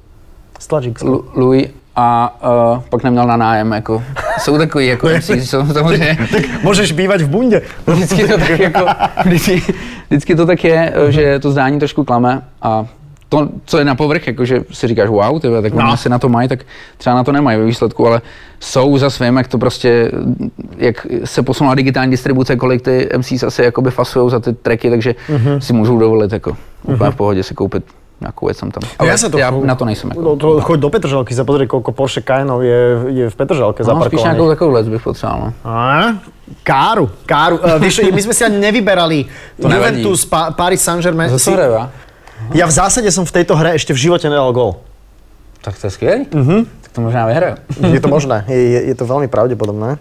Stlačík. 0.59 1.03
Louis 1.37 1.69
a 1.97 2.37
uh, 2.77 2.83
pak 2.89 3.03
neměl 3.05 3.27
na 3.27 3.37
nájem, 3.37 3.73
jako, 3.73 4.03
jsou 4.39 4.59
takový, 4.59 4.87
jako 4.87 5.09
MC, 5.17 5.31
jsou 5.31 5.67
samozřejmě, 5.73 6.19
Môžeš 6.63 6.93
bývať 6.93 7.21
v 7.21 7.29
bunde. 7.29 7.63
vždycky 7.87 8.29
to 8.29 8.39
tak 8.39 8.59
jako, 8.59 8.87
vždycky, 9.25 9.63
vždycky 10.11 10.35
to 10.37 10.47
tak 10.47 10.65
je, 10.65 10.93
eh, 10.95 11.13
že 11.13 11.39
to 11.39 11.51
zdání 11.51 11.79
trošku 11.79 12.05
klame 12.05 12.43
a 12.63 12.87
to, 13.29 13.49
co 13.65 13.79
je 13.79 13.85
na 13.85 13.95
povrch, 13.95 14.27
jako 14.27 14.45
že 14.45 14.61
si 14.73 14.87
říkáš 14.87 15.09
wow, 15.09 15.41
tyhle, 15.41 15.63
tak 15.63 15.75
No. 15.75 15.79
oni 15.85 15.93
asi 15.93 16.09
na 16.09 16.19
to 16.19 16.29
mají, 16.29 16.49
tak 16.49 16.61
třeba 16.99 17.17
na 17.17 17.25
to 17.25 17.33
nemají 17.33 17.59
ve 17.59 17.65
výsledku, 17.65 18.07
ale 18.07 18.21
jsou 18.61 18.99
za 18.99 19.11
svým, 19.11 19.37
jak 19.37 19.49
to 19.49 19.59
prostě, 19.59 20.11
jak 20.79 21.07
se 21.25 21.43
posunula 21.43 21.75
digitální 21.75 22.11
distribuce, 22.11 22.57
kolik 22.57 22.83
ty 22.83 23.09
MCs 23.19 23.43
asi 23.43 23.63
jakoby 23.63 23.91
fasujou 23.91 24.31
za 24.31 24.41
ty 24.41 24.53
tracky, 24.53 24.91
takže 24.91 25.15
Mhm. 25.29 25.61
si 25.61 25.73
můžou 25.73 25.99
dovolit 25.99 26.33
jako 26.33 26.57
úplně 26.83 27.11
v 27.11 27.17
pohodě 27.17 27.43
si 27.43 27.55
koupit 27.55 27.85
nějakou 28.21 28.47
věc 28.47 28.59
tam 28.61 28.71
tam. 28.71 28.83
Ale 28.99 29.09
ja 29.09 29.17
sa 29.21 29.29
to, 29.29 29.39
já 29.39 29.51
na 29.51 29.75
to 29.75 29.85
nejsem 29.85 30.09
jako. 30.11 30.23
No, 30.23 30.37
to, 30.37 30.61
choď 30.61 30.79
do 30.81 30.89
Petržalky 30.89 31.37
sa 31.37 31.45
pozrieť, 31.45 31.69
koľko 31.69 31.93
Porsche 31.93 32.25
Cayenov 32.25 32.65
je, 32.65 32.81
je 33.13 33.25
v 33.29 33.37
Petržalke 33.37 33.85
No, 33.85 33.85
spíš 33.85 33.93
zaparkovaných. 33.93 34.25
nějakou 34.25 34.49
takovou 34.49 34.73
věc 34.73 34.89
bych 34.89 35.03
potřeboval, 35.03 35.41
no. 35.41 35.53
Káru, 36.63 37.11
káru. 37.27 37.57
Uh, 37.59 37.77
vieš, 37.83 38.01
my 38.09 38.23
sme 38.23 38.35
si 38.35 38.43
ani 38.45 38.57
nevyberali 38.57 39.27
To. 39.61 39.69
Juventus, 39.69 40.25
pa, 40.25 40.51
Paris 40.51 40.81
Saint-Germain. 40.81 41.29
Si-. 41.39 41.53
Ja 42.57 42.65
v 42.69 42.73
zásade 42.73 43.09
som 43.13 43.25
v 43.29 43.33
tejto 43.33 43.57
hre 43.57 43.77
ešte 43.77 43.93
v 43.93 43.99
živote 44.09 44.29
nedal 44.33 44.49
gól. 44.53 44.81
Tak 45.61 45.77
to 45.77 45.87
je 45.87 45.91
skvělý. 45.91 46.25
Mm-hmm. 46.31 46.61
Tak 46.87 46.91
to 46.93 47.01
možná 47.01 47.27
vyhraju. 47.27 47.55
Je 47.97 48.01
to 48.01 48.09
možné, 48.09 48.45
je, 48.49 48.57
je, 48.57 48.81
je 48.93 48.95
to 48.95 49.05
veľmi 49.05 49.29
pravdepodobné. 49.29 49.99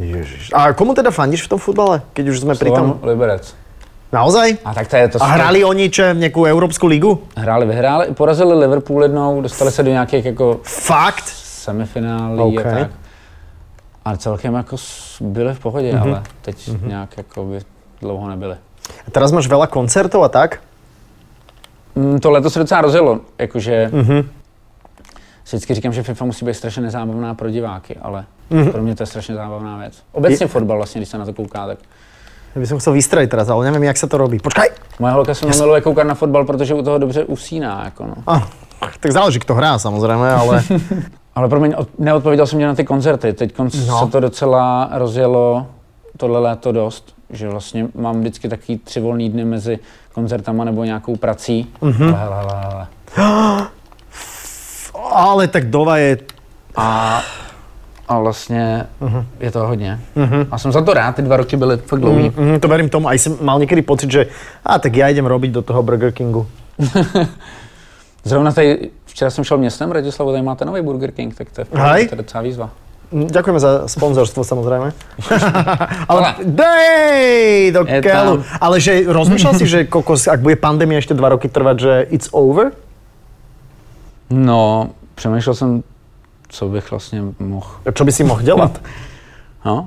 Ježiš. 0.00 0.50
A 0.50 0.72
komu 0.72 0.94
teda 0.96 1.14
fandíš 1.14 1.46
v 1.46 1.54
tom 1.54 1.60
futbale, 1.62 2.02
keď 2.16 2.24
už 2.34 2.36
sme 2.42 2.54
pri 2.58 2.74
tom? 2.74 2.98
Liberec. 3.04 3.54
Naozaj? 4.12 4.60
A 4.64 4.74
tak 4.76 4.88
to 4.92 4.96
je 4.96 5.08
to. 5.08 5.16
A 5.24 5.26
hrali 5.26 5.64
oni 5.64 5.88
čo, 5.88 6.12
nejakú 6.12 6.44
Európsku 6.44 6.84
ligu? 6.84 7.24
Hráli, 7.32 7.64
vyhráli, 7.64 8.12
porazili 8.12 8.52
Liverpool 8.52 9.02
jednou, 9.02 9.40
dostali 9.40 9.70
se 9.72 9.82
do 9.82 9.90
nějakých 9.90 10.24
jako 10.24 10.60
Fakt? 10.62 11.24
semifinálí 11.62 12.40
OK. 12.40 12.66
a 12.66 12.70
tak. 12.70 12.90
A 14.04 14.16
celkem 14.16 14.54
jako 14.54 14.76
byli 15.20 15.54
v 15.54 15.58
pohodě, 15.58 15.92
mm-hmm. 15.92 16.02
ale 16.02 16.22
teď 16.42 16.56
mm-hmm. 16.68 16.88
nějak 16.88 17.16
jako 17.16 17.44
by 17.44 17.58
dlouho 18.00 18.28
nebyli. 18.28 18.56
A 19.06 19.10
teraz 19.14 19.32
máš 19.32 19.46
veľa 19.46 19.70
koncertov 19.70 20.26
a 20.26 20.28
tak? 20.28 20.58
Mm, 21.94 22.18
to 22.18 22.30
letos 22.30 22.52
se 22.52 22.58
docela 22.58 22.80
rozjelo, 22.80 23.20
jakože 23.38 23.90
mm-hmm. 23.92 24.24
vždycky 25.44 25.74
říkám, 25.74 25.92
že 25.92 26.02
FIFA 26.02 26.24
musí 26.24 26.44
být 26.44 26.54
strašně 26.54 26.82
nezábavná 26.82 27.34
pro 27.34 27.50
diváky, 27.50 27.96
ale 28.02 28.24
mm-hmm. 28.50 28.72
pro 28.72 28.82
mě 28.82 28.94
to 28.94 29.02
je 29.02 29.06
strašně 29.06 29.34
zábavná 29.34 29.76
věc. 29.76 30.02
Obecně 30.12 30.44
Je- 30.44 30.48
fotbal 30.48 30.76
vlastně, 30.76 30.98
když 30.98 31.08
se 31.08 31.18
na 31.18 31.24
to 31.24 31.32
kouká, 31.32 31.66
tak 31.66 31.78
Ja 32.52 32.58
by 32.60 32.66
som 32.68 32.78
chcel 32.78 32.92
vystreliť 32.92 33.28
teraz, 33.32 33.48
ale 33.48 33.64
neviem, 33.64 33.88
jak 33.88 33.96
sa 33.96 34.04
to 34.04 34.20
robí. 34.20 34.36
Počkaj! 34.36 34.82
moje 35.00 35.12
holka 35.12 35.34
se 35.34 35.46
mnou 35.46 35.58
miluje 35.58 35.80
koukat 35.80 36.06
na 36.06 36.14
fotbal, 36.14 36.44
protože 36.44 36.74
u 36.74 36.82
toho 36.82 36.98
dobře 36.98 37.24
usíná, 37.24 37.82
jako 37.84 38.06
no. 38.06 38.14
Ah, 38.26 38.42
tak 39.00 39.12
záleží, 39.12 39.38
kto 39.38 39.54
hrá 39.54 39.78
samozrejme, 39.78 40.32
ale... 40.32 40.62
Ale 41.34 41.48
promiň, 41.48 41.74
od- 41.76 41.98
neodpověděl 41.98 42.46
jsem 42.46 42.56
mě 42.56 42.66
na 42.66 42.74
ty 42.74 42.84
koncerty. 42.84 43.32
Teď. 43.32 43.58
No. 43.58 43.70
se 43.70 44.10
to 44.12 44.20
docela 44.20 44.88
rozjelo 44.92 45.66
tohle 46.16 46.40
léto 46.40 46.72
dost, 46.72 47.14
že 47.30 47.48
vlastně 47.48 47.88
mám 47.94 48.20
vždycky 48.20 48.48
taky 48.48 48.78
tři 48.78 49.00
volný 49.00 49.30
dny 49.30 49.44
mezi 49.44 49.78
koncertama 50.12 50.64
nebo 50.64 50.84
nějakou 50.84 51.16
prací. 51.16 51.72
Mm-hmm. 51.82 52.14
Hele, 52.14 52.36
hele, 52.36 52.86
hele. 53.16 53.66
ale 55.12 55.48
tak 55.48 55.70
Dova 55.70 55.96
je... 55.96 56.18
A, 56.76 57.22
a 58.12 58.18
vlastně 58.18 58.86
uh-huh. 59.00 59.24
je 59.40 59.50
to 59.50 59.66
hodně. 59.66 60.00
Uh-huh. 60.16 60.46
A 60.50 60.58
jsem 60.58 60.72
za 60.72 60.82
to 60.82 60.94
rád, 60.94 61.16
ty 61.16 61.22
dva 61.22 61.36
roky 61.36 61.56
byly 61.56 61.76
fakt 61.76 62.00
dlouhý. 62.00 62.32
Mm. 62.36 62.52
Mm, 62.52 62.60
to 62.60 62.68
verím 62.68 62.88
tomu. 62.88 63.08
Aj 63.08 63.18
som 63.18 63.40
mal 63.40 63.56
niekedy 63.58 63.82
pocit, 63.82 64.10
že 64.10 64.28
a 64.64 64.78
tak 64.78 64.92
ja 64.96 65.08
idem 65.08 65.24
robiť 65.26 65.50
do 65.50 65.62
toho 65.62 65.82
Burger 65.82 66.12
Kingu. 66.12 66.46
Zrovna 68.24 68.52
tady, 68.52 68.90
včera 69.06 69.30
jsem 69.30 69.44
šel 69.44 69.58
městem, 69.58 69.90
Bratislavu, 69.90 70.30
tady 70.30 70.42
máte 70.42 70.64
nový 70.64 70.82
Burger 70.82 71.10
King, 71.10 71.34
tak 71.34 71.50
to 71.50 71.60
je, 71.60 71.66
Hej. 71.72 72.08
to 72.08 72.14
je 72.14 72.22
docela 72.22 72.42
výzva. 72.42 72.70
Mm, 73.12 73.28
Ďakujeme 73.28 73.60
za 73.60 73.70
sponzorstvo 73.88 74.44
samozrejme. 74.44 74.88
ale 76.08 76.20
Ale- 76.20 76.34
dej 76.44 77.72
do 77.72 77.84
Je 77.84 78.00
keľu. 78.00 78.40
tam. 78.40 78.60
Ale 78.60 78.76
že 78.80 79.04
rozmýšľal 79.04 79.54
si, 79.60 79.66
že 79.68 79.84
kokos, 79.84 80.28
ak 80.28 80.40
bude 80.40 80.56
pandémia 80.56 80.96
ešte 80.96 81.12
dva 81.12 81.28
roky 81.28 81.48
trvať, 81.48 81.76
že 81.76 81.92
it's 82.08 82.28
over? 82.32 82.72
No, 84.32 84.90
přemýšlel 85.14 85.54
jsem, 85.54 85.82
co 86.52 86.68
bych 86.68 86.90
vlastně 86.90 87.22
mohl. 87.38 87.68
Čo 87.92 88.04
by 88.04 88.12
si 88.12 88.24
mohl 88.24 88.42
delať? 88.42 88.72
No, 89.62 89.86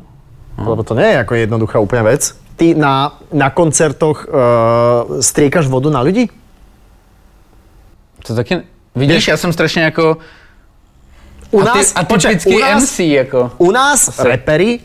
Lebo 0.56 0.88
to 0.88 0.96
nie 0.96 1.04
je 1.04 1.20
ako 1.20 1.36
jednoduchá 1.36 1.84
úplne 1.84 2.08
vec. 2.08 2.32
Ty 2.56 2.80
na, 2.80 3.20
na 3.28 3.52
koncertoch 3.52 4.24
uh, 4.24 5.20
striekaš 5.20 5.68
vodu 5.68 5.92
na 5.92 6.00
ľudí? 6.00 6.32
to 8.24 8.36
taky, 8.36 8.64
vidíš, 8.96 9.28
já 9.28 9.38
jsem 9.38 9.54
strašně 9.54 9.84
jako, 9.84 10.18
U 11.52 11.60
a 11.60 11.64
ty, 11.64 11.78
nás, 11.78 11.94
a 11.96 12.04
počkaj, 12.04 12.36
typický 12.36 12.56
u 12.56 12.60
nás, 12.60 12.84
MC 12.84 13.00
jako. 13.00 13.52
U 13.58 13.72
nás 13.72 14.10
Asi. 14.10 14.28
repery, 14.28 14.80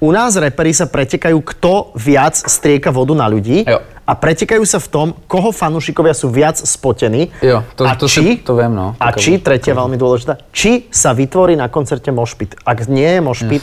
u 0.00 0.12
nás 0.12 0.36
repery 0.36 0.74
sa 0.74 0.86
pretekajú, 0.86 1.40
kto 1.40 1.90
viac 1.98 2.36
strieka 2.36 2.94
vodu 2.94 3.14
na 3.18 3.26
ľudí 3.26 3.66
Jo. 3.66 3.80
A 4.06 4.14
pretekajú 4.14 4.62
sa 4.62 4.78
v 4.78 4.88
tom, 4.88 5.08
koho 5.26 5.50
fanúšikovia 5.50 6.14
sú 6.14 6.30
viac 6.30 6.62
spotení. 6.62 7.34
Jo, 7.42 7.66
to, 7.74 7.82
a 7.82 7.98
to, 7.98 8.06
či, 8.06 8.22
si, 8.22 8.32
to 8.38 8.54
vím, 8.54 8.78
no. 8.78 8.94
A 9.02 9.10
To- 9.10 9.18
či, 9.18 9.42
tretia 9.42 9.74
veľmi 9.74 9.98
dôležitá, 9.98 10.38
či 10.54 10.86
sa 10.94 11.10
vytvorí 11.10 11.58
na 11.58 11.66
koncerte 11.66 12.14
mošpit. 12.14 12.54
Ak 12.62 12.86
nie 12.86 13.18
je 13.18 13.20
mošpit 13.20 13.62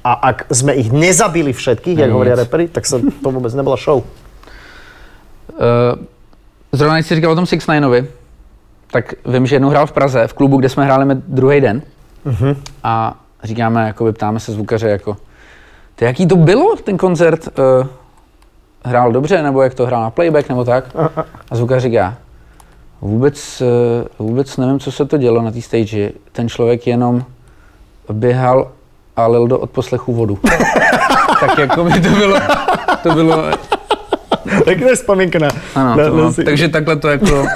a 0.00 0.32
ak 0.32 0.48
sme 0.48 0.72
ich 0.80 0.88
nezabili 0.88 1.52
všetkých, 1.52 2.00
jak 2.00 2.10
hovoria 2.10 2.40
repery, 2.40 2.72
tak 2.72 2.88
sa 2.88 2.96
to 2.98 3.28
vôbec 3.28 3.52
nebola 3.52 3.76
show. 3.76 4.00
Uh, 4.00 6.00
zrovna 6.72 6.98
jsi 6.98 7.14
říkal 7.14 7.32
o 7.32 7.36
tom 7.36 7.46
Six 7.46 7.66
Nineovi, 7.68 8.08
tak 8.90 9.14
vím, 9.26 9.46
že 9.46 9.56
jednou 9.56 9.68
hrál 9.68 9.86
v 9.86 9.92
Praze, 9.92 10.26
v 10.26 10.34
klubu, 10.34 10.56
kde 10.56 10.68
jsme 10.68 10.84
hráli 10.84 11.14
druhý 11.28 11.60
den. 11.60 11.82
Uh-huh. 12.26 12.56
A 12.84 13.16
říkáme, 13.44 13.86
jakoby 13.86 14.12
ptáme 14.12 14.40
se 14.40 14.52
zvukaře, 14.52 14.88
jako, 14.88 15.16
ty 15.94 16.04
jaký 16.04 16.26
to 16.26 16.36
bylo, 16.36 16.76
ten 16.76 16.96
koncert? 16.96 17.48
Uh, 17.58 17.86
hrál 18.84 19.12
dobře, 19.12 19.42
nebo 19.42 19.62
jak 19.62 19.74
to 19.74 19.86
hrál 19.86 20.02
na 20.02 20.10
playback, 20.10 20.48
nebo 20.48 20.64
tak? 20.64 20.84
A 21.50 21.56
zvukař 21.56 21.82
říká, 21.82 22.14
vůbec, 23.00 23.62
uh, 24.18 24.26
vůbec 24.26 24.56
nevím, 24.56 24.80
co 24.80 24.92
se 24.92 25.04
to 25.04 25.18
dělo 25.18 25.42
na 25.42 25.50
té 25.50 25.60
stage. 25.62 26.10
Ten 26.32 26.48
člověk 26.48 26.86
jenom 26.86 27.24
běhal 28.12 28.68
a 29.16 29.26
lil 29.26 29.46
do 29.48 29.58
odposlechu 29.58 30.12
vodu. 30.12 30.38
tak 31.40 31.58
jako 31.58 31.84
by 31.84 32.00
to 32.00 32.08
bylo, 32.08 32.36
to 33.02 33.14
bylo, 33.14 33.44
Pekná 34.64 34.96
spomienka 34.96 35.38
na... 35.38 35.48
ano, 35.74 35.96
na, 35.96 36.04
to, 36.04 36.16
na 36.16 36.22
no, 36.22 36.32
si- 36.32 36.44
takže 36.44 36.68
takhle 36.68 36.96
to 36.96 37.08
jako, 37.08 37.46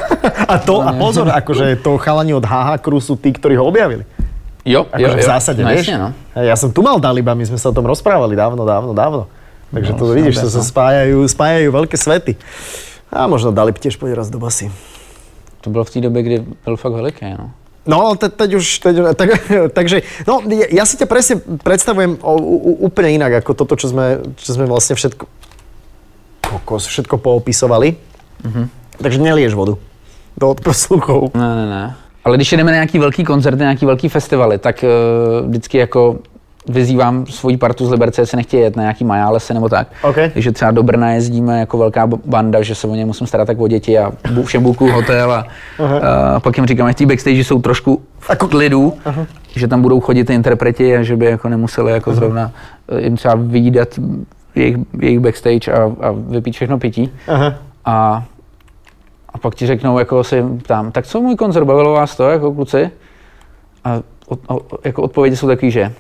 A 0.49 0.59
to, 0.59 0.81
a 0.83 0.93
pozor, 0.93 1.31
akože 1.35 1.77
to 1.77 1.99
chalani 1.99 2.35
od 2.35 2.45
HH 2.47 2.79
Crew 2.79 3.03
sú 3.03 3.19
tí, 3.19 3.35
ktorí 3.35 3.59
ho 3.59 3.67
objavili. 3.67 4.07
jo, 4.67 4.87
jo, 4.87 5.07
Akože 5.07 5.19
jo. 5.19 5.23
v 5.23 5.31
zásade, 5.31 5.61
no, 5.63 5.71
vieš? 5.71 5.87
Jasně, 5.87 5.99
no. 5.99 6.09
Ja 6.37 6.57
som 6.57 6.71
tu 6.75 6.83
mal 6.83 6.99
Daliba, 6.99 7.35
my 7.35 7.47
sme 7.47 7.59
sa 7.59 7.71
o 7.71 7.75
tom 7.77 7.87
rozprávali 7.87 8.35
dávno, 8.35 8.67
dávno, 8.67 8.91
dávno. 8.95 9.27
Takže 9.75 9.93
No, 9.93 9.99
to 9.99 10.05
vidíš, 10.15 10.35
to 10.39 10.51
sa 10.51 10.63
no. 10.63 10.69
spájajú, 10.69 11.19
spájajú 11.27 11.69
veľké 11.75 11.97
svety. 11.99 12.33
A 13.11 13.27
možno 13.27 13.51
Dalib 13.51 13.79
tiež 13.79 13.99
pôjde 13.99 14.15
raz 14.15 14.31
do 14.31 14.39
basy. 14.39 14.71
To 15.61 15.71
bylo 15.71 15.85
v 15.85 15.91
té 15.91 16.01
době, 16.01 16.23
kdy 16.23 16.37
byl 16.65 16.77
fakt 16.77 16.93
veliký, 16.93 17.27
no. 17.39 17.51
No, 17.87 18.17
te, 18.17 18.29
teď 18.29 18.55
už, 18.55 18.79
teď, 18.79 18.97
tak, 19.15 19.31
takže, 19.73 20.03
no, 20.27 20.43
ja, 20.51 20.83
ja 20.83 20.85
si 20.87 20.99
ťa 20.99 21.07
presne 21.07 21.39
predstavujem 21.63 22.19
o, 22.19 22.35
u, 22.35 22.73
úplne 22.91 23.15
inak, 23.15 23.47
ako 23.47 23.55
toto, 23.55 23.79
čo 23.79 23.95
sme, 23.95 24.27
čo 24.43 24.59
sme 24.59 24.67
vlastne 24.67 24.99
všetko, 24.99 25.23
kokos, 26.43 26.91
všetko 26.91 27.15
poopisovali. 27.23 27.95
Mhm. 28.43 28.63
Takže 28.99 29.19
nelieš 29.23 29.55
vodu 29.55 29.79
do 30.35 30.47
odposluchov. 30.51 31.31
Ne, 31.35 31.51
ne, 31.55 31.67
ne. 31.67 31.85
Ale 32.25 32.37
když 32.37 32.53
jdeme 32.53 32.71
na 32.71 32.77
nějaký 32.77 32.99
velký 32.99 33.25
koncerty, 33.25 33.61
nějaký 33.63 33.87
velký 33.87 34.09
festivaly, 34.09 34.59
tak 34.59 34.85
uh, 34.85 35.49
vždycky 35.49 35.79
jako 35.79 36.19
vyzývám 36.69 37.27
svoji 37.27 37.57
partu 37.57 37.87
z 37.87 37.91
Liberce, 37.91 38.23
jestli 38.23 38.37
nechtějí 38.37 38.63
jet 38.63 38.77
na 38.77 38.83
nějaký 38.83 39.05
majálesy 39.05 39.55
nebo 39.55 39.69
tak. 39.69 39.89
OK. 40.03 40.17
Takže 40.33 40.53
třeba 40.53 40.71
do 40.71 40.83
Brna 40.83 41.13
jezdíme 41.13 41.61
jako 41.61 41.79
velká 41.79 42.07
banda, 42.25 42.63
že 42.63 42.75
se 42.75 42.87
o 42.87 42.95
ně 42.95 43.07
musím 43.07 43.27
starat 43.27 43.45
tak 43.45 43.61
o 43.61 43.69
děti 43.69 43.99
a 43.99 44.13
všem 44.45 44.63
buku 44.63 44.91
hotel 44.91 45.33
a 45.33 45.47
uh, 45.79 45.89
pak 46.39 46.57
jim 46.57 46.67
říkám, 46.67 46.89
že 46.89 46.95
ty 46.95 47.07
backstage 47.07 47.45
jsou 47.45 47.63
trošku 47.63 48.03
v 48.19 48.37
klidu, 48.37 48.95
že 49.57 49.69
tam 49.69 49.83
budou 49.83 50.01
chodit 50.01 50.25
ty 50.25 50.35
interpreti 50.35 50.97
a 50.97 51.03
že 51.03 51.17
by 51.17 51.27
jako 51.27 51.49
nemuseli 51.49 51.93
jako 51.93 52.15
zrovna 52.15 52.53
eh, 52.89 53.01
jim 53.01 53.17
třeba 53.17 53.35
vyjídat 53.35 53.89
jejich, 54.55 54.77
jejich 55.01 55.21
backstage 55.21 55.73
a, 55.73 55.93
a 56.01 56.15
vypít 56.29 56.55
všechno 56.55 56.79
pití. 56.79 57.13
Aha. 57.29 57.55
A, 57.85 58.25
a 59.29 59.39
pak 59.39 59.55
ti 59.55 59.67
řeknou, 59.67 59.99
jako 59.99 60.25
si 60.25 60.43
ptám, 60.63 60.93
tak 60.93 61.07
co 61.07 61.21
můj 61.21 61.37
koncert, 61.37 61.65
bavilo 61.65 61.93
vás 61.93 62.17
to, 62.17 62.31
jako 62.31 62.53
kluci? 62.53 62.91
A 63.85 64.01
od, 64.27 64.41
o, 64.49 64.61
jako 64.85 65.03
odpovědi 65.03 65.37
jsou 65.37 65.47
takový, 65.47 65.71
že 65.71 65.93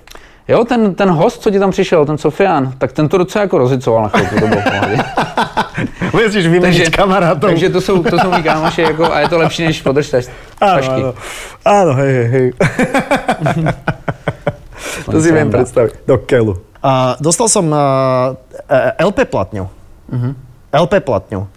Jo, 0.49 0.65
ten, 0.65 0.95
ten 0.95 1.11
host, 1.11 1.43
co 1.43 1.51
ti 1.51 1.59
tam 1.59 1.71
přišel, 1.71 2.07
ten 2.07 2.19
Sofian, 2.19 2.73
tak 2.79 2.93
ten 2.93 3.09
to 3.09 3.19
docela 3.19 3.43
jako 3.43 3.59
rozicoval 3.59 4.03
na 4.03 4.09
chvilku, 4.09 4.35
to 4.41 4.47
bylo 4.47 4.63
pohodě. 4.81 4.97
Musíš 6.13 6.47
vymeniť 6.47 6.91
kamarátov. 6.91 7.51
takže 7.51 7.69
to 7.71 7.81
jsou, 7.81 8.03
to 8.03 8.19
jsou 8.19 8.31
mý 8.31 8.43
kámoši 8.43 8.83
jako, 8.83 9.13
a 9.13 9.21
je 9.21 9.29
to 9.29 9.39
lepší 9.39 9.65
než 9.65 9.83
podrž 9.83 10.11
tašky. 10.11 10.33
áno. 10.61 11.13
Áno, 11.67 11.93
hej, 11.99 12.13
hej, 12.15 12.27
hej. 12.31 12.47
to 15.13 15.19
si 15.19 15.31
viem 15.35 15.51
predstaviť. 15.51 16.07
Do 16.07 16.17
keľu. 16.23 16.63
Uh, 16.79 17.19
dostal 17.19 17.51
som 17.51 17.67
uh, 17.69 18.39
LP 19.03 19.27
platňu. 19.27 19.67
Mhm. 20.09 20.31
LP 20.73 21.03
platňu. 21.03 21.51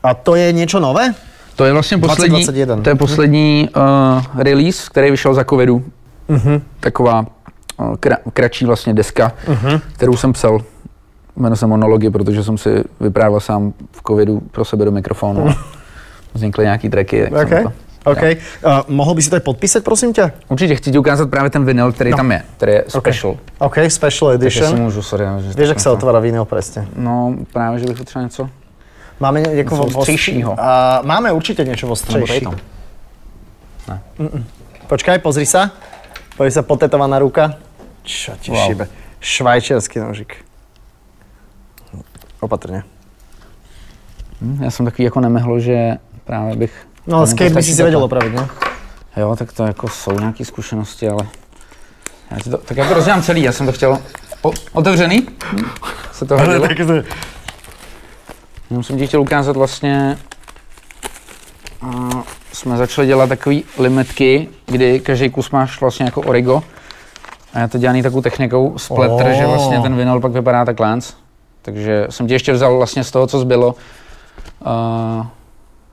A 0.00 0.14
to 0.16 0.34
je 0.40 0.48
niečo 0.56 0.80
nové? 0.80 1.12
To 1.56 1.64
je 1.64 1.72
vlastně 1.72 1.98
poslední, 1.98 2.40
2021. 2.40 2.82
to 2.82 2.88
je 2.88 2.94
poslední 2.94 3.68
uh, 3.76 4.42
release, 4.42 4.88
který 4.90 5.10
vyšel 5.10 5.34
za 5.34 5.44
covidu. 5.44 5.84
Mhm. 6.28 6.62
Taková 6.80 7.26
kra, 8.00 8.16
kratší 8.32 8.64
vlastně 8.66 8.94
deska, 8.94 9.32
kterou 9.92 10.16
jsem 10.16 10.32
psal. 10.32 10.58
Jmenuje 11.36 11.56
se 11.56 11.66
Monology, 11.66 12.10
protože 12.10 12.44
jsem 12.44 12.58
si 12.58 12.84
vyprávěl 13.00 13.40
sám 13.40 13.72
v 13.92 14.00
covidu 14.08 14.40
pro 14.50 14.64
sebe 14.64 14.84
do 14.84 14.90
mikrofonu. 14.92 15.48
a 15.48 15.54
Vznikly 16.34 16.64
nějaký 16.64 16.88
tracky. 16.90 17.30
tak 17.30 17.48
jsem 17.48 17.58
OK. 17.58 17.72
to- 17.72 17.72
OK. 18.10 18.22
Uh, 18.22 18.36
mohol 18.88 19.14
by 19.14 19.22
si 19.22 19.28
to 19.30 19.36
aj 19.36 19.44
podpísať, 19.44 19.84
prosím 19.84 20.12
ťa? 20.16 20.30
Určitě 20.48 20.74
chci 20.74 20.88
ti 20.90 20.98
ukázat 20.98 21.30
právě 21.30 21.50
ten 21.50 21.64
vinyl, 21.64 21.92
který 21.92 22.10
No. 22.10 22.16
tam 22.16 22.32
je, 22.32 22.42
který 22.56 22.72
je 22.72 22.84
special. 22.88 23.36
OK, 23.58 23.76
special 23.88 24.38
Takže 24.38 24.60
si 24.60 24.64
edition. 24.64 24.82
můžu, 24.82 25.02
sorry. 25.02 25.24
že 25.40 25.52
Vieš, 25.52 25.68
jak 25.68 25.80
sa 25.80 25.92
otvára 25.92 26.16
vinyl 26.18 26.44
presne. 26.44 26.88
No, 26.96 27.34
právě, 27.52 27.78
že 27.80 27.86
bych 27.86 27.96
potřeboval 27.98 28.24
něco. 28.24 28.48
Máme 29.20 29.40
ne- 29.40 29.54
Něco 29.54 29.84
ostřejšího. 29.84 30.52
Uh, 30.52 30.58
máme 31.04 31.32
určite 31.32 31.64
niečo 31.64 31.86
Nebo 31.86 31.92
ostřejší. 31.92 32.26
tejto. 32.26 32.56
Počkaj, 34.88 35.18
pozri 35.20 35.46
sa. 35.46 35.70
Pozri 36.40 36.50
sa, 36.50 36.62
potetovaná 36.64 37.18
ruka. 37.20 37.60
Čo 38.02 38.32
ti 38.40 38.50
Wow. 38.50 38.66
šibe? 38.66 38.88
Švajčiarsky 39.20 40.00
nožik. 40.00 40.44
Opatrne. 42.40 42.82
Hm, 44.40 44.62
Já 44.62 44.70
jsem 44.70 44.86
takový 44.86 45.04
jako 45.04 45.20
nemehlo, 45.20 45.60
že 45.60 45.96
právě 46.24 46.56
bych... 46.56 46.86
No 47.06 47.16
ale 47.16 47.26
skate 47.26 47.50
by 47.50 47.62
si 47.62 47.74
si 47.74 47.82
vedel 47.82 48.04
opraviť, 48.04 48.32
no? 48.34 48.48
Jo, 49.16 49.36
tak 49.36 49.52
to 49.52 49.64
jako 49.66 49.88
jsou 49.88 50.18
nějaké 50.18 50.44
zkušenosti, 50.44 51.08
ale... 51.08 51.26
Já 52.30 52.38
ti 52.38 52.50
to, 52.50 52.58
tak 52.58 52.76
já 52.76 52.88
to 52.88 52.94
rozdělám 52.94 53.22
celý, 53.22 53.42
já 53.42 53.52
jsem 53.52 53.66
to 53.66 53.72
chtěl... 53.72 53.98
O, 54.42 54.52
otevřený? 54.72 55.28
Se 56.12 56.26
to 56.26 56.38
hodilo? 56.38 56.66
Jenom 58.70 58.82
jsem 58.84 58.98
ti 58.98 59.06
chtěl 59.06 59.20
ukázat 59.20 59.56
vlastně... 59.56 60.18
A 61.82 62.10
jsme 62.52 62.76
začali 62.76 63.06
dělat 63.06 63.26
takový 63.28 63.64
limitky, 63.78 64.48
kdy 64.66 65.00
každý 65.00 65.30
kus 65.30 65.50
máš 65.50 65.80
vlastně 65.80 66.04
jako 66.04 66.20
origo. 66.20 66.62
A 67.54 67.60
je 67.60 67.68
to 67.68 67.78
dělaný 67.78 68.02
takovou 68.02 68.22
technikou 68.22 68.78
splatter, 68.78 69.26
Oh. 69.26 69.32
že 69.32 69.46
vlastně 69.46 69.80
ten 69.80 69.96
vinyl 69.96 70.20
pak 70.20 70.32
vypadá 70.32 70.64
tak 70.64 70.80
lance. 70.80 71.12
Takže 71.62 72.06
jsem 72.10 72.26
ti 72.26 72.32
ještě 72.32 72.52
vzal 72.52 72.76
vlastně 72.76 73.04
z 73.04 73.10
toho, 73.10 73.26
co 73.26 73.38
zbylo. 73.40 73.74
A 74.64 75.30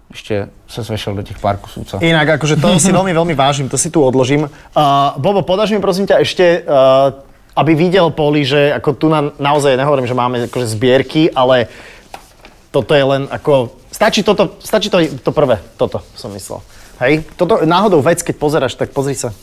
ještě 0.10 0.48
se 0.68 0.84
svešel 0.84 1.16
do 1.16 1.24
těch 1.24 1.40
pár 1.40 1.58
kusů, 1.58 1.84
co? 1.84 2.00
Inak, 2.00 2.40
akože 2.40 2.56
to 2.56 2.80
si 2.80 2.92
veľmi, 2.96 3.12
veľmi 3.12 3.36
vážim, 3.36 3.68
to 3.68 3.76
si 3.76 3.92
tu 3.92 4.00
odložím. 4.00 4.48
Uh, 4.48 5.20
Bobo, 5.20 5.44
podáš 5.44 5.76
mi 5.76 5.84
prosím 5.84 6.08
ťa 6.08 6.24
ešte, 6.24 6.64
uh, 6.64 7.12
aby 7.56 7.76
videl 7.76 8.08
Poli, 8.16 8.48
že 8.48 8.72
ako 8.72 8.90
tu 8.96 9.12
na, 9.12 9.36
naozaj 9.36 9.76
nehovorím, 9.76 10.08
že 10.08 10.16
máme 10.16 10.48
akože 10.48 10.68
zbierky, 10.80 11.28
ale 11.36 11.68
toto 12.72 12.96
je 12.96 13.04
len 13.04 13.28
ako... 13.28 13.76
Stačí 13.92 14.24
toto, 14.24 14.56
stačí 14.64 14.88
to, 14.88 15.04
to 15.20 15.32
prvé, 15.36 15.60
toto 15.76 16.00
som 16.16 16.32
myslel. 16.32 16.64
Hej, 17.04 17.28
toto 17.36 17.68
náhodou 17.68 18.00
vec, 18.00 18.24
keď 18.24 18.36
pozeráš, 18.40 18.80
tak 18.80 18.96
pozri 18.96 19.14
sa. 19.14 19.36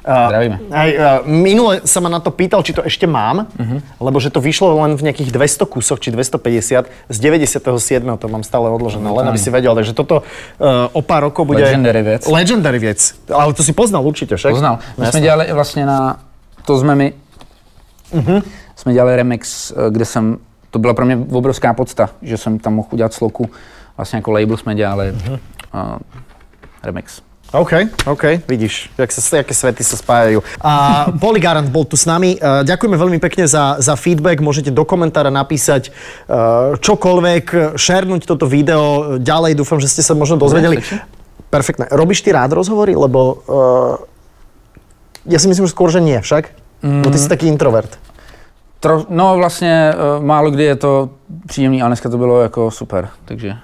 Zdravíme. 0.00 0.56
Hej, 0.72 0.90
uh, 0.96 1.02
minule 1.28 1.84
sa 1.84 2.00
ma 2.00 2.08
na 2.08 2.20
to 2.24 2.32
pýtal, 2.32 2.64
či 2.64 2.72
to 2.72 2.80
ešte 2.80 3.04
mám, 3.04 3.46
Mhm. 3.60 4.00
lebo 4.00 4.16
že 4.20 4.32
to 4.32 4.40
vyšlo 4.40 4.72
len 4.80 4.96
v 4.96 5.02
nejakých 5.12 5.28
200 5.32 5.68
kusoch, 5.68 6.00
či 6.00 6.08
250. 6.10 6.88
Z 7.08 7.16
97. 7.20 8.16
to 8.16 8.28
mám 8.28 8.40
stále 8.40 8.70
odložené, 8.72 9.04
len 9.10 9.28
aby 9.28 9.38
si 9.38 9.52
vedel. 9.52 9.74
Takže 9.76 9.92
toto 9.92 10.24
uh, 10.24 10.88
o 10.96 11.00
pár 11.04 11.28
rokov 11.28 11.44
bude... 11.46 11.60
Legendary 11.64 12.02
vec. 12.02 12.24
Legendary 12.26 12.78
vec. 12.80 13.00
Ale 13.28 13.52
to 13.52 13.60
si 13.62 13.72
poznal 13.76 14.00
určite, 14.00 14.36
však? 14.36 14.52
Poznal. 14.56 14.80
No, 14.80 14.80
My 14.80 14.94
jsme 14.94 15.04
jasné. 15.04 15.20
dělali 15.20 15.44
i 15.44 15.52
vlastně 15.52 15.86
na, 15.86 16.16
to 16.64 16.78
jsme 16.80 16.94
my, 16.94 17.12
jsme 18.76 18.92
dělali 18.92 19.16
remix, 19.16 19.70
eh, 19.70 19.90
kde 19.90 20.04
jsem, 20.04 20.38
to 20.70 20.78
byla 20.78 20.94
pro 20.94 21.06
mě 21.06 21.18
obrovská 21.32 21.74
podsta, 21.74 22.10
že 22.22 22.36
jsem 22.36 22.58
tam 22.58 22.74
mohl 22.74 22.88
udělat 22.90 23.12
sloku, 23.12 23.50
vlastně 23.96 24.16
jako 24.16 24.30
label 24.32 24.56
jsme 24.56 24.74
dělali 24.74 25.12
uh, 25.12 25.98
remix. 26.82 27.20
OK, 27.50 27.72
OK, 28.06 28.46
vidíš, 28.46 28.94
jak 28.94 29.10
sa, 29.10 29.42
aké 29.42 29.50
svety 29.50 29.82
sa 29.82 29.98
spájajú. 29.98 30.38
A 30.62 30.72
Poli 31.22 31.42
Garant 31.42 31.66
bol 31.66 31.82
tu 31.82 31.98
s 31.98 32.06
nami. 32.06 32.38
Uh, 32.38 32.62
Ďakujeme 32.62 32.94
veľmi 32.94 33.18
pekne 33.18 33.50
za, 33.50 33.82
za 33.82 33.98
feedback. 33.98 34.38
Môžete 34.38 34.70
do 34.70 34.86
komentára 34.86 35.34
napísať 35.34 35.90
uh, 35.90 36.78
čokoľvek, 36.78 37.74
šernúť 37.74 38.22
toto 38.22 38.46
video 38.46 39.18
ďalej. 39.18 39.58
Dúfam, 39.58 39.82
že 39.82 39.90
ste 39.90 40.06
sa 40.06 40.14
možno 40.14 40.38
dozvedeli. 40.38 40.78
Perfektné. 41.50 41.90
Robíš 41.90 42.22
ty 42.22 42.30
rád 42.30 42.54
rozhovory? 42.54 42.94
Lebo 42.94 43.42
uh, 43.42 43.98
ja 45.26 45.42
si 45.42 45.50
myslím, 45.50 45.66
že 45.66 45.74
skôr, 45.74 45.90
že 45.90 45.98
nie 45.98 46.22
však. 46.22 46.54
Mm. 46.86 47.02
Bo 47.02 47.10
ty 47.10 47.18
si 47.18 47.26
taký 47.26 47.50
introvert. 47.50 47.98
Tro, 48.80 49.04
no 49.10 49.36
vlastně 49.36 49.92
uh, 49.92 50.24
málo 50.24 50.50
kdy 50.50 50.64
je 50.64 50.76
to 50.76 51.10
příjemný, 51.46 51.82
ale 51.82 51.88
dneska 51.88 52.08
to 52.08 52.18
bylo 52.18 52.40
jako 52.40 52.70
super, 52.70 53.08
takže 53.24 53.56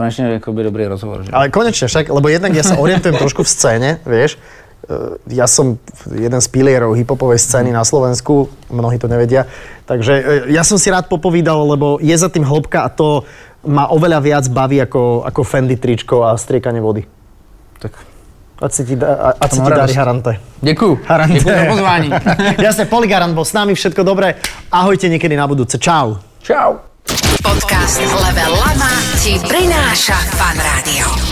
konečně 0.00 0.24
jako 0.24 0.52
by 0.52 0.62
dobrý 0.64 0.86
rozhovor. 0.88 1.22
Že? 1.24 1.30
Ale 1.32 1.52
konečne 1.52 1.84
však, 1.92 2.08
lebo 2.08 2.32
jednak 2.32 2.56
ja 2.56 2.64
sa 2.64 2.80
orientujem 2.80 3.20
trošku 3.20 3.44
v 3.44 3.48
scéne, 3.52 4.00
vieš. 4.08 4.40
E, 4.88 5.20
Ja 5.28 5.44
som 5.44 5.76
jeden 6.08 6.40
z 6.40 6.48
pilierov 6.48 6.96
hiphopovej 6.96 7.36
scény 7.36 7.68
na 7.68 7.84
Slovensku, 7.84 8.48
mnohí 8.72 8.96
to 8.96 9.12
nevedia. 9.12 9.44
Takže 9.84 10.48
e, 10.48 10.56
ja 10.56 10.64
som 10.64 10.80
si 10.80 10.88
rád 10.88 11.04
popovídal, 11.12 11.60
lebo 11.68 12.00
je 12.00 12.16
za 12.16 12.32
tým 12.32 12.48
hĺbka 12.48 12.80
a 12.80 12.88
to 12.88 13.28
ma 13.68 13.92
oveľa 13.92 14.24
viac 14.24 14.44
baví 14.48 14.80
ako, 14.80 15.28
ako 15.28 15.40
Fendi 15.44 15.76
tričko 15.76 16.24
a 16.24 16.32
striekanie 16.40 16.80
vody. 16.80 17.04
Tak. 17.84 17.92
Ať 18.60 18.72
si 18.72 18.82
ti, 18.88 18.96
da, 18.96 19.36
ať 19.36 19.50
si 19.52 19.60
mám 19.60 19.68
ti 19.68 19.76
darí. 19.84 19.92
Harante. 20.00 20.32
Děkuju. 20.64 20.94
Harante. 21.04 21.34
Děkuju 21.34 21.56
za 21.60 21.64
pozvání. 21.68 22.08
Jasne, 22.66 22.84
Poligarant 22.88 23.36
bol 23.36 23.44
s 23.44 23.52
nami, 23.52 23.76
všetko 23.76 24.00
dobré. 24.00 24.40
Ahojte 24.72 25.12
niekedy 25.12 25.36
na 25.36 25.44
budúce. 25.44 25.76
Čau. 25.76 26.16
Čau. 26.40 26.89
Podcast 27.40 27.96
Level 28.00 28.52
Lama 28.52 28.92
ti 29.24 29.40
prináša 29.40 30.16
Fan 30.36 30.56
Rádio. 30.60 31.29